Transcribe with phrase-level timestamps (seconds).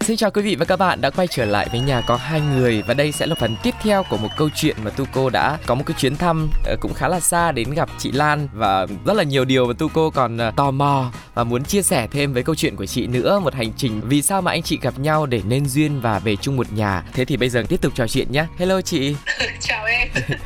[0.00, 2.40] Xin chào quý vị và các bạn đã quay trở lại với nhà có hai
[2.40, 5.58] người và đây sẽ là phần tiếp theo của một câu chuyện mà Tuco đã
[5.66, 8.86] có một cái chuyến thăm ờ, cũng khá là xa đến gặp chị Lan và
[9.04, 12.32] rất là nhiều điều mà Tuco còn ờ, tò mò và muốn chia sẻ thêm
[12.32, 14.98] với câu chuyện của chị nữa một hành trình vì sao mà anh chị gặp
[14.98, 17.04] nhau để nên duyên và về chung một nhà.
[17.12, 18.46] Thế thì bây giờ tiếp tục trò chuyện nhé.
[18.58, 19.16] Hello chị.
[19.60, 20.08] chào em.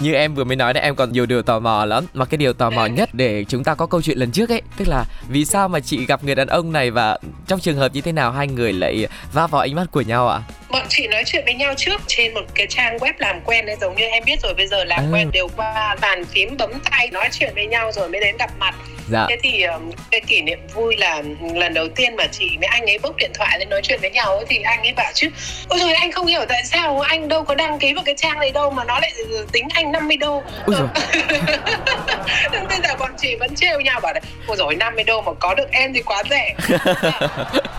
[0.00, 2.38] Như em vừa mới nói đấy em còn nhiều điều tò mò lắm mà cái
[2.38, 5.04] điều tò mò nhất để chúng ta có câu chuyện lần trước ấy tức là
[5.28, 8.12] vì sao mà chị gặp người đàn ông này và trong trường hợp như thế
[8.12, 10.40] nào hai người lại va vào ánh mắt của nhau ạ?
[10.48, 10.64] À?
[10.74, 13.76] bọn chị nói chuyện với nhau trước trên một cái trang web làm quen ấy
[13.80, 15.08] giống như em biết rồi bây giờ làm à.
[15.12, 18.50] quen đều qua bàn phím bấm tay nói chuyện với nhau rồi mới đến gặp
[18.58, 18.74] mặt
[19.10, 19.26] dạ.
[19.28, 19.64] thế thì
[20.10, 21.22] cái kỷ niệm vui là
[21.54, 24.10] lần đầu tiên mà chị với anh ấy bốc điện thoại lên nói chuyện với
[24.10, 25.28] nhau ấy, thì anh ấy bảo chứ
[25.68, 28.38] ôi rồi anh không hiểu tại sao anh đâu có đăng ký vào cái trang
[28.38, 29.12] này đâu mà nó lại
[29.52, 30.76] tính anh 50 đô ôi.
[32.68, 35.54] bây giờ bọn chị vẫn trêu nhau bảo là ôi rồi 50 đô mà có
[35.54, 36.54] được em thì quá rẻ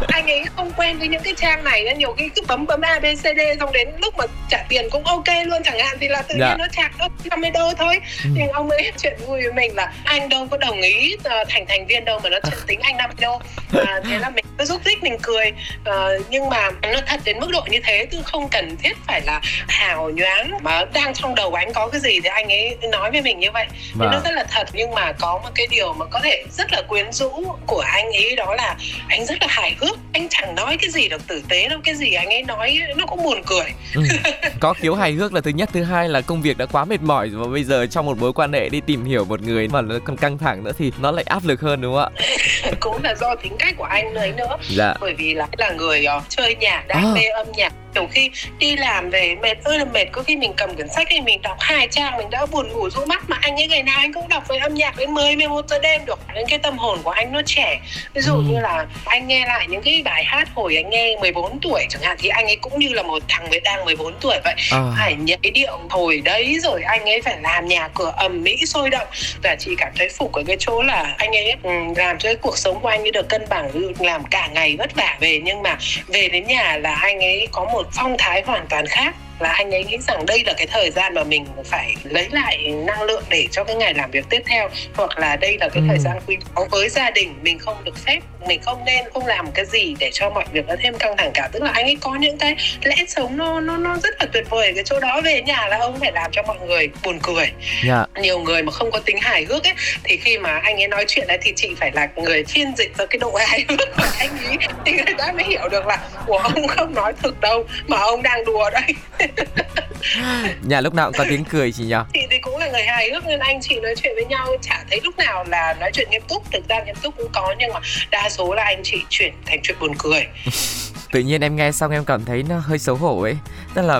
[0.08, 2.82] anh ấy không quen với những cái trang này nên nhiều khi cứ bấm bấm
[2.82, 5.98] A B C D xong đến lúc mà trả tiền cũng ok luôn chẳng hạn
[6.00, 6.50] thì là tự dạ.
[6.50, 6.92] nhiên nó chạc
[7.26, 8.30] 50 đô thôi ừ.
[8.36, 11.66] thì ông ấy chuyện vui với mình là anh đâu có đồng ý uh, thành
[11.66, 12.38] thành viên đâu mà nó
[12.68, 13.42] tính anh 50 đô
[13.86, 15.52] à, thế là mình cứ giúp thích mình cười
[15.90, 15.96] uh,
[16.30, 19.42] nhưng mà nó thật đến mức độ như thế chứ không cần thiết phải là
[19.68, 23.22] hào nhoáng mà đang trong đầu anh có cái gì thì anh ấy nói với
[23.22, 24.12] mình như vậy vâng.
[24.12, 26.81] nó rất là thật nhưng mà có một cái điều mà có thể rất là
[26.81, 27.31] quyến rũ
[27.66, 28.75] của anh ấy đó là
[29.08, 31.95] anh rất là hài hước anh chẳng nói cái gì được tử tế đâu cái
[31.95, 34.02] gì anh ấy nói nó cũng buồn cười ừ.
[34.59, 37.02] có khiếu hài hước là thứ nhất thứ hai là công việc đã quá mệt
[37.02, 39.81] mỏi và bây giờ trong một mối quan hệ đi tìm hiểu một người mà
[39.81, 43.03] nó còn căng thẳng nữa thì nó lại áp lực hơn đúng không ạ cũng
[43.03, 44.94] là do tính cách của anh ấy nữa dạ.
[45.01, 47.12] bởi vì là là người uh, chơi nhạc đam à.
[47.13, 50.53] mê âm nhạc nhiều khi đi làm về mệt ơi là mệt có khi mình
[50.57, 53.38] cầm quyển sách thì mình đọc hai trang mình đã buồn ngủ rũ mắt mà
[53.41, 56.06] anh ấy ngày nào anh cũng đọc về âm nhạc đến 10 11 giờ đêm
[56.06, 57.80] được đến cái tâm hồn của anh nó trẻ
[58.13, 58.41] ví dụ ừ.
[58.50, 62.02] như là anh nghe lại những cái bài hát hồi anh nghe 14 tuổi chẳng
[62.02, 64.84] hạn thì anh ấy cũng như là một thằng mới đang 14 tuổi vậy à.
[64.97, 68.90] phải nhảy điệu hồi đấy rồi anh ấy phải làm nhà cửa ầm mỹ sôi
[68.90, 69.08] động
[69.44, 72.36] và chị cảm thấy phục ở cái chỗ là anh ấy ừ, làm cho cái
[72.36, 73.69] cuộc sống của anh ấy được cân bằng
[74.00, 77.66] làm cả ngày vất vả về nhưng mà về đến nhà là anh ấy có
[77.66, 80.91] một phong thái hoàn toàn khác và anh ấy nghĩ rằng đây là cái thời
[80.91, 84.41] gian mà mình phải lấy lại năng lượng để cho cái ngày làm việc tiếp
[84.46, 85.88] theo hoặc là đây là cái ừ.
[85.88, 89.25] thời gian quý báu với gia đình mình không được phép mình không nên không
[89.25, 91.85] làm cái gì để cho mọi việc nó thêm căng thẳng cả tức là anh
[91.85, 95.00] ấy có những cái lẽ sống nó nó nó rất là tuyệt vời cái chỗ
[95.00, 97.56] đó về nhà là ông phải làm cho mọi người buồn cười yeah.
[97.85, 98.22] Dạ.
[98.22, 101.06] nhiều người mà không có tính hài hước ấy thì khi mà anh ấy nói
[101.07, 104.07] chuyện ấy thì chị phải là người phiên dịch ra cái độ hài hước của
[104.19, 107.66] anh ấy thì người ta mới hiểu được là của ông không nói thực đâu
[107.88, 109.25] mà ông đang đùa đây
[110.62, 111.96] nhà lúc nào cũng có tiếng cười chị nhỉ?
[112.13, 114.84] Chị thì cũng là người hài hước nên anh chị nói chuyện với nhau chả
[114.90, 116.52] thấy lúc nào là nói chuyện nghiêm túc.
[116.52, 117.80] Thực ra nghiêm túc cũng có nhưng mà
[118.12, 120.28] đa số là anh chị chuyển thành chuyện buồn cười.
[121.12, 123.38] Tự nhiên em nghe xong em cảm thấy nó hơi xấu hổ ấy.
[123.74, 124.00] Tức là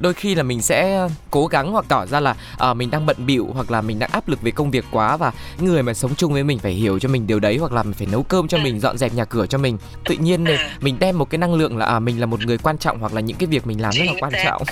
[0.00, 2.34] đôi khi là mình sẽ cố gắng hoặc tỏ ra là
[2.70, 5.16] uh, mình đang bận bịu hoặc là mình đang áp lực về công việc quá
[5.16, 7.82] và người mà sống chung với mình phải hiểu cho mình điều đấy hoặc là
[7.82, 9.78] mình phải nấu cơm cho mình dọn dẹp nhà cửa cho mình.
[10.04, 12.58] Tự nhiên này mình đem một cái năng lượng là à, mình là một người
[12.58, 14.62] quan trọng hoặc là những cái việc mình làm rất là quan trọng.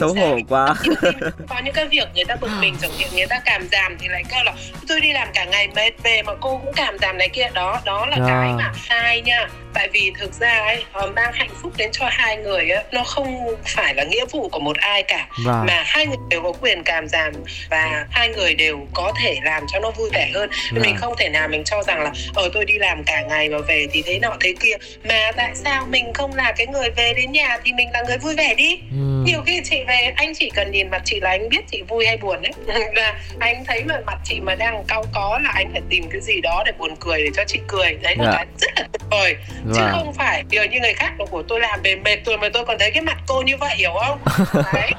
[0.00, 0.74] Xấu hổ quá.
[1.48, 4.08] Có những cái việc người ta bực mình chẳng hạn người ta cảm giảm thì
[4.08, 4.54] lại kêu là
[4.88, 7.48] tôi đi làm cả ngày mệt về mà cô cũng cảm giảm này kia.
[7.54, 8.24] Đó đó là à.
[8.28, 9.48] cái mà sai nha.
[9.74, 13.04] Tại vì thực ra ấy ờ, mang hạnh phúc đến cho hai người ấy, nó
[13.04, 15.66] không phải là nghĩa vụ của một ai cả vâng.
[15.66, 17.32] mà hai người đều có quyền cảm giảm
[17.70, 20.82] và hai người đều có thể làm cho nó vui vẻ hơn vâng.
[20.82, 23.48] mình không thể nào mình cho rằng là ở ờ, tôi đi làm cả ngày
[23.48, 24.74] mà về thì thế nọ thế kia
[25.04, 28.18] mà tại sao mình không là cái người về đến nhà thì mình là người
[28.18, 29.13] vui vẻ đi ừ.
[29.24, 32.06] Nhiều khi chị về anh chỉ cần nhìn mặt chị là anh biết chị vui
[32.06, 32.52] hay buồn đấy
[32.94, 36.20] là anh thấy mà mặt chị mà đang cau có là anh phải tìm cái
[36.20, 37.94] gì đó để buồn cười để cho chị cười.
[38.02, 38.32] Đấy là dạ.
[38.36, 39.36] cái rất là tuyệt vời.
[39.74, 39.90] Chứ vâng.
[39.92, 42.64] không phải kiểu như người khác là của tôi làm về mệt rồi mà tôi
[42.64, 44.18] còn thấy cái mặt cô như vậy hiểu không?
[44.74, 44.90] Đấy.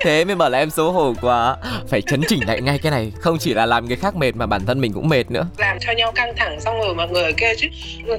[0.00, 1.56] Thế mới bảo là em xấu hổ quá.
[1.88, 3.12] Phải chấn chỉnh lại ngay cái này.
[3.20, 5.46] Không chỉ là làm người khác mệt mà bản thân mình cũng mệt nữa.
[5.56, 7.68] Làm cho nhau căng thẳng xong rồi mọi người kêu chứ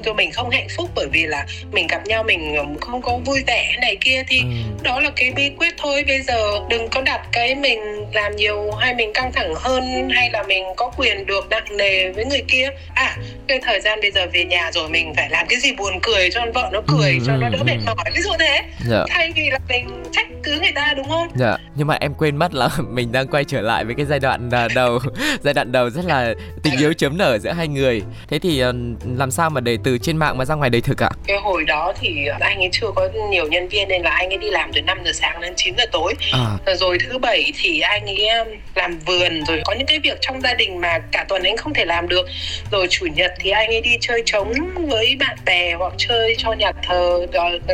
[0.04, 3.42] tụi mình không hạnh phúc bởi vì là mình gặp nhau mình không có vui
[3.46, 4.46] vẻ này kia thì ừ.
[4.82, 6.04] Đó là cái bí quyết thôi.
[6.06, 7.80] Bây giờ đừng có đặt cái mình
[8.12, 12.10] làm nhiều hay mình căng thẳng hơn hay là mình có quyền được nặng nề
[12.10, 12.68] với người kia.
[12.94, 13.16] À
[13.48, 16.30] cái thời gian bây giờ về nhà rồi mình phải làm cái gì buồn cười
[16.30, 17.84] cho vợ nó cười ừ, cho nó đỡ ừ, mệt ừ.
[17.86, 18.10] mỏi.
[18.14, 18.62] Ví dụ thế.
[18.88, 19.04] Dạ.
[19.08, 21.28] thay vì là mình trách cứ người ta đúng không?
[21.34, 21.56] Dạ.
[21.74, 24.50] Nhưng mà em quên mất là mình đang quay trở lại với cái giai đoạn
[24.50, 24.98] à, đầu.
[25.42, 28.02] Giai đoạn đầu rất là tình yêu chấm nở giữa hai người.
[28.28, 28.74] Thế thì ờ,
[29.16, 31.10] làm sao mà để từ trên mạng mà ra ngoài đời thực ạ?
[31.26, 34.38] Cái hồi đó thì anh ấy chưa có nhiều nhân viên nên là anh ấy
[34.38, 36.14] đi làm từ 5 giờ sáng đến 9 giờ tối.
[36.32, 36.74] À.
[36.74, 38.28] rồi thứ bảy thì anh ấy
[38.74, 41.74] làm vườn rồi có những cái việc trong gia đình mà cả tuần anh không
[41.74, 42.26] thể làm được.
[42.70, 44.52] Rồi chủ nhật thì anh ấy đi chơi trống
[44.88, 47.26] với bạn bè hoặc chơi cho nhà thờ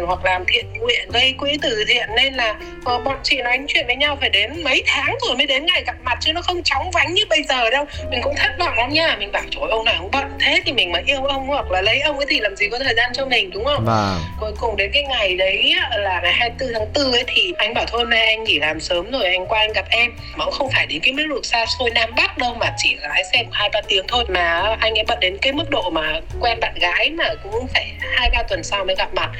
[0.06, 2.08] hoặc làm thiện nguyện gây quỹ từ thiện.
[2.16, 2.50] Nên là
[2.94, 5.82] uh, bọn chị nói chuyện với nhau phải đến mấy tháng rồi mới đến ngày
[5.86, 7.84] gặp mặt chứ nó không chóng vánh như bây giờ đâu.
[8.10, 9.16] Mình cũng thất vọng lắm nha.
[9.18, 11.82] Mình bảo trời ông này ông bận thế thì mình mà yêu ông hoặc là
[11.82, 13.84] lấy ông ấy thì làm gì có thời gian cho mình đúng không?
[13.84, 14.20] Vâng.
[14.40, 17.84] cuối cùng đến cái ngày đấy là ngày 24 tháng 4 ấy thì anh bảo
[17.88, 20.12] thôi nay anh nghỉ làm sớm rồi anh qua anh gặp em.
[20.36, 22.96] Mà cũng không phải đến cái mức độ xa xôi nam bắc đâu mà chỉ
[23.00, 24.24] lái xe hai ba tiếng thôi.
[24.28, 27.92] Mà anh ấy bận đến cái mức độ mà quen bạn gái mà cũng phải
[28.00, 29.30] hai ba tuần sau mới gặp mặt.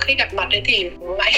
[0.00, 1.32] Khi gặp mặt ấy thì anh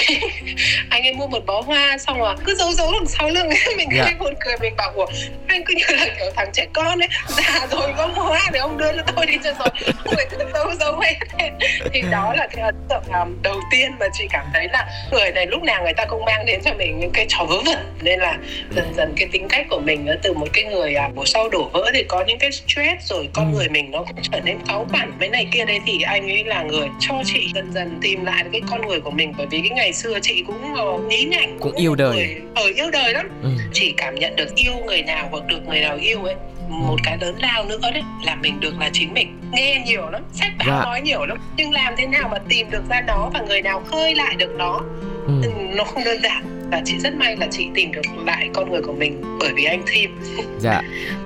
[0.89, 3.49] anh ấy mua một bó hoa xong rồi cứ giấu giấu đằng sau lưng.
[3.77, 4.07] Mình yeah.
[4.07, 4.15] Dạ.
[4.19, 5.05] buồn cười mình bảo của
[5.47, 7.09] anh cứ như là kiểu thằng trẻ con ấy.
[7.27, 9.93] Già rồi có hoa thì ông đưa cho tôi đi cho rồi.
[9.97, 11.13] Không phải cứ giấu giấu hết.
[11.93, 15.31] Thì đó là cái ấn tượng um, đầu tiên mà chị cảm thấy là người
[15.33, 17.77] này lúc nào người ta cũng mang đến cho mình những cái trò vớ vẩn.
[18.01, 18.37] Nên là
[18.75, 21.49] dần dần cái tính cách của mình nó từ một cái người à, của sau
[21.49, 23.57] đổ vỡ thì có những cái stress rồi con ừ.
[23.57, 26.43] người mình nó cũng trở nên cáu bẳn với này kia đây thì anh ấy
[26.43, 29.33] là người cho chị dần dần tìm lại cái con người của mình.
[29.37, 32.35] Bởi vì cái ngày xưa chị cũng uh, nhí nhảnh cũng, cũng yêu đời.
[32.55, 33.29] ở yêu đời lắm.
[33.43, 33.49] Ừ.
[33.73, 36.35] chị cảm nhận được yêu người nào hoặc được người nào yêu ấy
[36.69, 39.39] một cái lớn lao nữa đấy là mình được là chính mình.
[39.51, 40.85] Nghe nhiều lắm sách báo dạ.
[40.85, 41.37] nói nhiều lắm.
[41.57, 44.55] Nhưng làm thế nào mà tìm được ra nó và người nào khơi lại được
[44.57, 44.81] nó
[45.27, 45.33] ừ.
[45.75, 46.69] nó không đơn giản.
[46.71, 49.63] Và chị rất may là chị tìm được lại con người của mình bởi vì
[49.63, 50.11] anh Thim
[50.59, 50.81] dạ.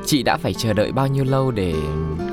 [0.05, 1.73] Chị đã phải chờ đợi bao nhiêu lâu để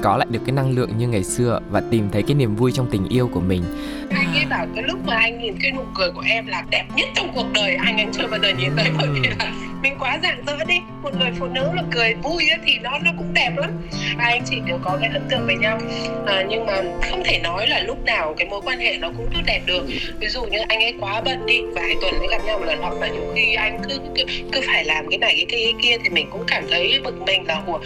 [0.03, 2.73] có lại được cái năng lượng như ngày xưa và tìm thấy cái niềm vui
[2.73, 3.63] trong tình yêu của mình
[4.11, 6.85] anh ấy bảo cái lúc mà anh nhìn cái nụ cười của em là đẹp
[6.97, 7.77] nhất trong cuộc đời.
[7.85, 9.53] Anh anh chưa bao giờ nhìn thấy bởi vì là
[9.83, 10.75] mình quá rạng rỡ đi.
[11.03, 13.71] Một người phụ nữ mà cười vui ấy, thì nó nó cũng đẹp lắm.
[14.19, 15.79] Hai anh chị đều có cái ấn tượng với nhau.
[16.27, 19.27] À, nhưng mà không thể nói là lúc nào cái mối quan hệ nó cũng
[19.35, 19.87] tốt đẹp được.
[20.21, 22.79] Ví dụ như anh ấy quá bận đi vài tuần mới gặp nhau một lần
[22.83, 25.75] hoặc là nhiều khi anh cứ cứ, cứ phải làm cái này cái kia cái
[25.83, 27.81] kia thì mình cũng cảm thấy bực mình là của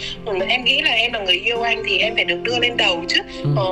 [0.47, 3.03] em nghĩ là em là người yêu anh thì em phải được đưa lên đầu
[3.07, 3.21] chứ.
[3.43, 3.49] Ừ.
[3.57, 3.65] ờ,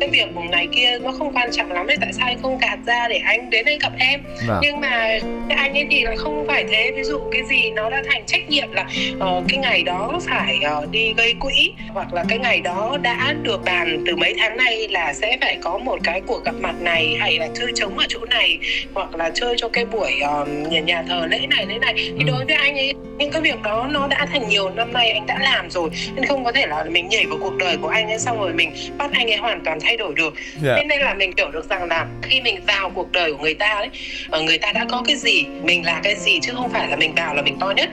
[0.00, 2.78] cái việc này kia nó không quan trọng lắm ấy tại sao anh không gạt
[2.86, 4.58] ra để anh đến đây gặp em vâng.
[4.62, 5.18] nhưng mà
[5.48, 8.48] anh ấy thì là không phải thế ví dụ cái gì nó đã thành trách
[8.48, 8.86] nhiệm là
[9.16, 13.34] uh, cái ngày đó phải uh, đi gây quỹ hoặc là cái ngày đó đã
[13.42, 16.74] được bàn từ mấy tháng nay là sẽ phải có một cái cuộc gặp mặt
[16.80, 18.58] này hay là chơi trống ở chỗ này
[18.94, 22.12] hoặc là chơi cho cái buổi uh, nhà, nhà thờ lễ này lễ này thì
[22.18, 22.24] ừ.
[22.26, 25.26] đối với anh ấy những cái việc đó nó đã thành nhiều năm nay anh
[25.26, 28.08] đã làm rồi nên không có thể là mình nhảy vào cuộc đời của anh
[28.08, 30.62] ấy xong rồi mình bắt anh ấy hoàn toàn thay đổi được yeah.
[30.62, 30.76] Dạ.
[30.76, 33.54] nên đây là mình hiểu được rằng là khi mình vào cuộc đời của người
[33.54, 33.88] ta đấy
[34.30, 36.96] ờ, người ta đã có cái gì mình là cái gì chứ không phải là
[36.96, 37.90] mình vào là mình to nhất.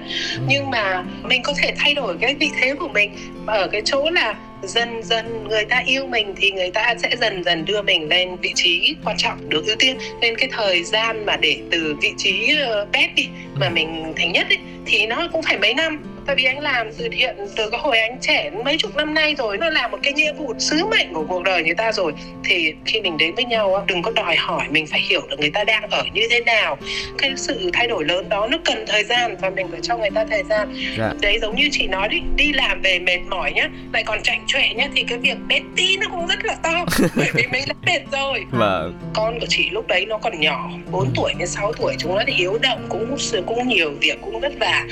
[0.47, 3.15] Nhưng mà mình có thể thay đổi cái vị thế của mình
[3.47, 7.43] ở cái chỗ là dần dần người ta yêu mình thì người ta sẽ dần
[7.43, 9.97] dần đưa mình lên vị trí quan trọng được ưu tiên.
[10.21, 14.13] Nên cái thời gian mà để từ vị trí ờ, bé bét đi mà mình
[14.15, 17.35] thành nhất ấy, thì nó cũng phải mấy năm tại vì anh làm từ thiện
[17.55, 20.33] từ cái hồi anh trẻ mấy chục năm nay rồi nó là một cái nghĩa
[20.33, 22.13] vụ sứ mệnh của cuộc đời người ta rồi.
[22.43, 25.49] Thì khi mình đến với nhau đừng có đòi hỏi mình phải hiểu được người
[25.49, 26.77] ta đang ở như thế nào.
[27.17, 30.09] Cái sự thay đổi lớn đó nó cần thời gian và mình phải cho người
[30.15, 30.73] ta thời gian.
[30.97, 31.11] Dạ.
[31.21, 34.39] đấy giống như chị nói đi đi làm về mệt mỏi nhá lại còn chạy
[34.47, 36.85] trệ nhá thì cái việc bé tí nó cũng rất là to.
[37.15, 38.45] Bởi vì mình đã mệt rồi.
[38.51, 38.99] Vâng.
[39.13, 42.23] con của chị lúc đấy nó còn nhỏ 4 tuổi đến 6 tuổi chúng nó
[42.27, 44.85] thì yếu động cũng cũng nhiều việc cũng vất vả.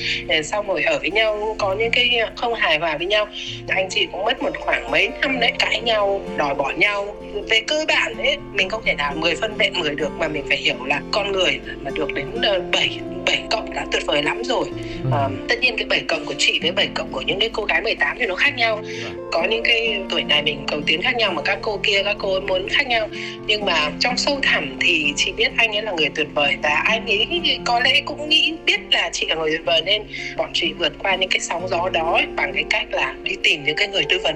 [0.44, 3.28] Xong rồi ở với nhau nhau có những cái không hài hòa với nhau.
[3.68, 7.16] Anh chị cũng mất một khoảng mấy năm đấy cãi nhau đòi bỏ nhau.
[7.50, 10.46] Về cơ bản ấy mình không thể nào 10 phân vẹn 10 được mà mình
[10.48, 12.26] phải hiểu là con người mà được đến
[12.72, 14.66] 7 7 cộng đã tuyệt vời lắm rồi.
[15.12, 17.64] À, tất nhiên cái 7 cộng của chị với 7 cộng của những cái cô
[17.64, 18.82] gái 18 thì nó khác nhau.
[19.32, 22.16] Có những cái tuổi này mình cầu tiến khác nhau mà các cô kia các
[22.20, 23.10] cô muốn khác nhau.
[23.48, 26.70] Nhưng mà trong sâu thẳm thì chị biết anh ấy là người tuyệt vời và
[26.70, 27.28] anh ấy
[27.66, 30.04] có lẽ cũng nghĩ biết là chị là người tuyệt vời nên
[30.38, 33.36] bọn chị vượt qua những cái sóng gió đó ấy, bằng cái cách là đi
[33.44, 34.36] tìm những cái người tư vấn.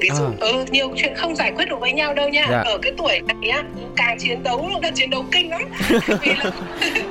[0.00, 0.30] Ví dụ à.
[0.40, 2.46] ừ, nhiều chuyện không giải quyết được với nhau đâu nha.
[2.50, 2.62] Dạ.
[2.66, 3.62] ở cái tuổi này á
[3.96, 5.62] càng chiến đấu nó chiến đấu kinh lắm.
[6.24, 6.50] Là...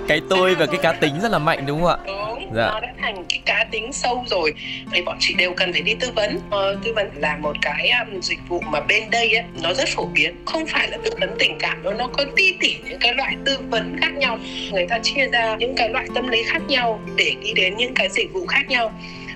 [0.08, 1.98] cái tôi và cái cá tính rất là mạnh đúng không ạ?
[2.06, 2.68] Đúng dạ.
[2.68, 4.54] nó đã thành cái cá tính sâu rồi.
[4.94, 6.40] Thì bọn chị đều cần phải đi tư vấn.
[6.50, 9.90] Ờ, tư vấn là một cái um, dịch vụ mà bên đây á nó rất
[9.96, 10.36] phổ biến.
[10.46, 13.36] Không phải là tư vấn tình cảm đâu nó có ti tỉ những cái loại
[13.46, 14.38] tư vấn khác nhau.
[14.72, 17.94] Người ta chia ra những cái loại tâm lý khác nhau để đi đến những
[17.94, 18.92] cái dịch vụ khác nhau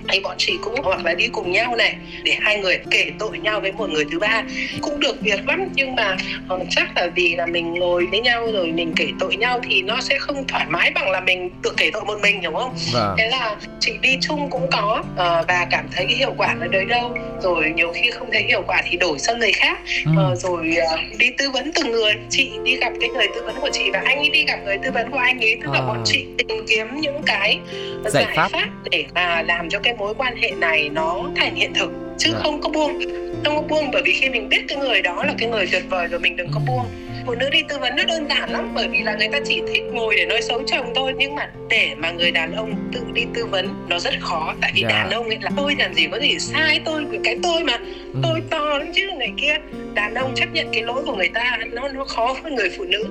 [0.08, 3.38] hay bọn chị cũng hoặc là đi cùng nhau này để hai người kể tội
[3.38, 4.42] nhau với một người thứ ba
[4.80, 6.16] cũng được việc lắm nhưng mà
[6.54, 9.82] uh, chắc là vì là mình ngồi với nhau rồi mình kể tội nhau thì
[9.82, 12.74] nó sẽ không thoải mái bằng là mình tự kể tội một mình hiểu không
[12.92, 13.14] vâng.
[13.18, 15.16] thế là chị đi chung cũng có uh,
[15.48, 18.62] và cảm thấy cái hiệu quả ở đấy đâu rồi nhiều khi không thấy hiệu
[18.66, 20.10] quả thì đổi sang người khác ừ.
[20.32, 20.76] uh, rồi
[21.18, 24.02] đi tư vấn từng người chị đi gặp cái người tư vấn của chị và
[24.04, 25.86] anh ấy đi gặp người tư vấn của anh ấy tức là à.
[25.86, 27.58] bọn chị tìm kiếm những cái
[28.04, 28.48] giải, giải pháp.
[28.52, 32.32] pháp để mà làm cho cái mối quan hệ này nó thành hiện thực chứ
[32.34, 32.40] à.
[32.42, 33.00] không có buông
[33.44, 35.82] không có buông bởi vì khi mình biết cái người đó là cái người tuyệt
[35.90, 36.86] vời rồi mình đừng có buông
[37.26, 39.62] phụ nữ đi tư vấn nó đơn giản lắm bởi vì là người ta chỉ
[39.68, 43.00] thích ngồi để nói xấu chồng thôi nhưng mà để mà người đàn ông tự
[43.12, 44.92] đi tư vấn nó rất khó tại vì yeah.
[44.92, 45.02] Dạ.
[45.02, 47.78] đàn ông ấy là tôi làm gì có gì sai tôi cái tôi mà
[48.12, 48.20] ừ.
[48.22, 49.56] tôi to lắm chứ này kia
[49.94, 52.84] đàn ông chấp nhận cái lỗi của người ta nó nó khó hơn người phụ
[52.84, 53.04] nữ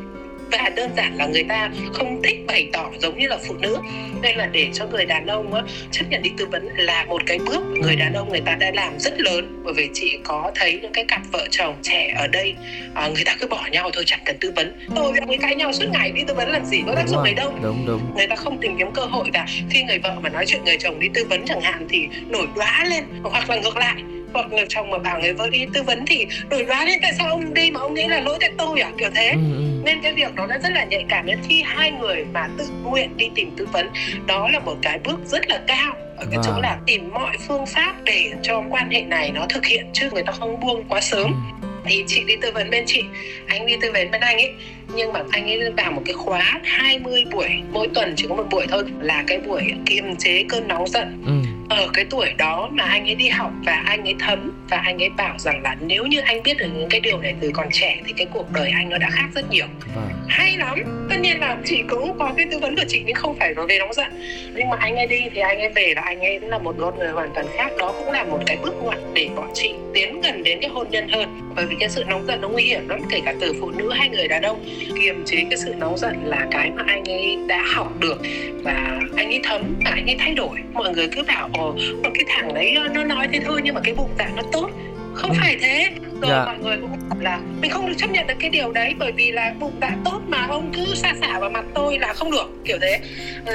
[0.51, 3.77] và đơn giản là người ta không thích bày tỏ giống như là phụ nữ.
[4.21, 5.53] Nên là để cho người đàn ông
[5.91, 8.71] chấp nhận đi tư vấn là một cái bước người đàn ông người ta đã
[8.73, 9.61] làm rất lớn.
[9.63, 12.53] Bởi vì chị có thấy những cái cặp vợ chồng trẻ ở đây
[12.95, 14.79] à, người ta cứ bỏ nhau thôi chẳng cần tư vấn.
[14.95, 17.07] Tôi với ông ấy cãi nhau suốt ngày đi tư vấn làm gì có tác
[17.07, 17.53] dụng gì đâu.
[17.63, 18.01] đúng đúng.
[18.15, 20.77] Người ta không tìm kiếm cơ hội và khi người vợ mà nói chuyện người
[20.79, 23.95] chồng đi tư vấn chẳng hạn thì nổi đoá lên hoặc là ngược lại
[24.33, 27.13] hoặc người chồng mà bảo người vợ đi tư vấn thì đổi đoán lên tại
[27.17, 28.91] sao ông đi mà ông nghĩ là lỗi tại tôi à?
[28.99, 29.29] Kiểu thế.
[29.29, 29.63] Ừ, ừ.
[29.83, 32.65] nên cái việc đó nó rất là nhạy cảm nên khi hai người mà tự
[32.83, 33.89] nguyện đi tìm tư vấn.
[34.27, 37.65] Đó là một cái bước rất là cao ở cái chỗ là tìm mọi phương
[37.65, 41.01] pháp để cho quan hệ này nó thực hiện chứ người ta không buông quá
[41.01, 41.33] sớm.
[41.61, 41.67] Ừ.
[41.85, 43.03] thì chị đi tư vấn bên chị
[43.47, 44.53] anh đi tư vấn bên anh ấy.
[44.95, 48.45] Nhưng mà anh ấy vào một cái khóa 20 buổi mỗi tuần chỉ có một
[48.51, 51.23] buổi thôi là cái buổi kiềm chế cơn nóng giận.
[51.25, 54.77] Ừ ở cái tuổi đó mà anh ấy đi học và anh ấy thấm và
[54.77, 57.51] anh ấy bảo rằng là nếu như anh biết được những cái điều này từ
[57.53, 59.65] còn trẻ thì cái cuộc đời anh nó đã khác rất nhiều.
[59.95, 60.09] Vâng.
[60.27, 61.07] hay lắm.
[61.09, 63.65] Tất nhiên là chị cũng có cái tư vấn của chị nhưng không phải nói
[63.67, 64.11] về nóng giận.
[64.55, 66.99] Nhưng mà anh ấy đi thì anh ấy về là anh ấy là một con
[66.99, 67.71] người hoàn toàn khác.
[67.77, 70.87] Đó cũng là một cái bước ngoặt để bọn chị tiến gần đến cái hôn
[70.89, 73.53] nhân hơn bởi vì cái sự nóng giận nó nguy hiểm lắm kể cả từ
[73.59, 74.65] phụ nữ hay người đàn ông.
[75.01, 78.21] Kiềm chế cái sự nóng giận là cái mà anh ấy đã học được
[78.63, 80.59] và anh ấy thấm và anh ấy thay đổi.
[80.73, 83.93] Mọi người cứ bảo ồ cái thằng đấy nó nói thế thôi nhưng mà cái
[83.93, 84.69] bụng dạ nó tốt.
[85.13, 85.89] Không phải thế.
[86.21, 86.45] Rồi dạ.
[86.45, 89.31] mọi người cũng là mình không được chấp nhận được cái điều đấy bởi vì
[89.31, 92.51] là bụng dạ tốt mà ông cứ xa xả vào mặt tôi là không được.
[92.65, 92.99] Kiểu thế.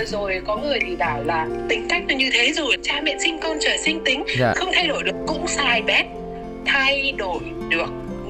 [0.04, 3.38] Rồi có người thì bảo là tính cách nó như thế rồi cha mẹ sinh
[3.42, 4.52] con trời sinh tính dạ.
[4.56, 6.06] không thay đổi được cũng sai bét
[6.66, 7.40] thay đổi
[7.72, 7.86] được.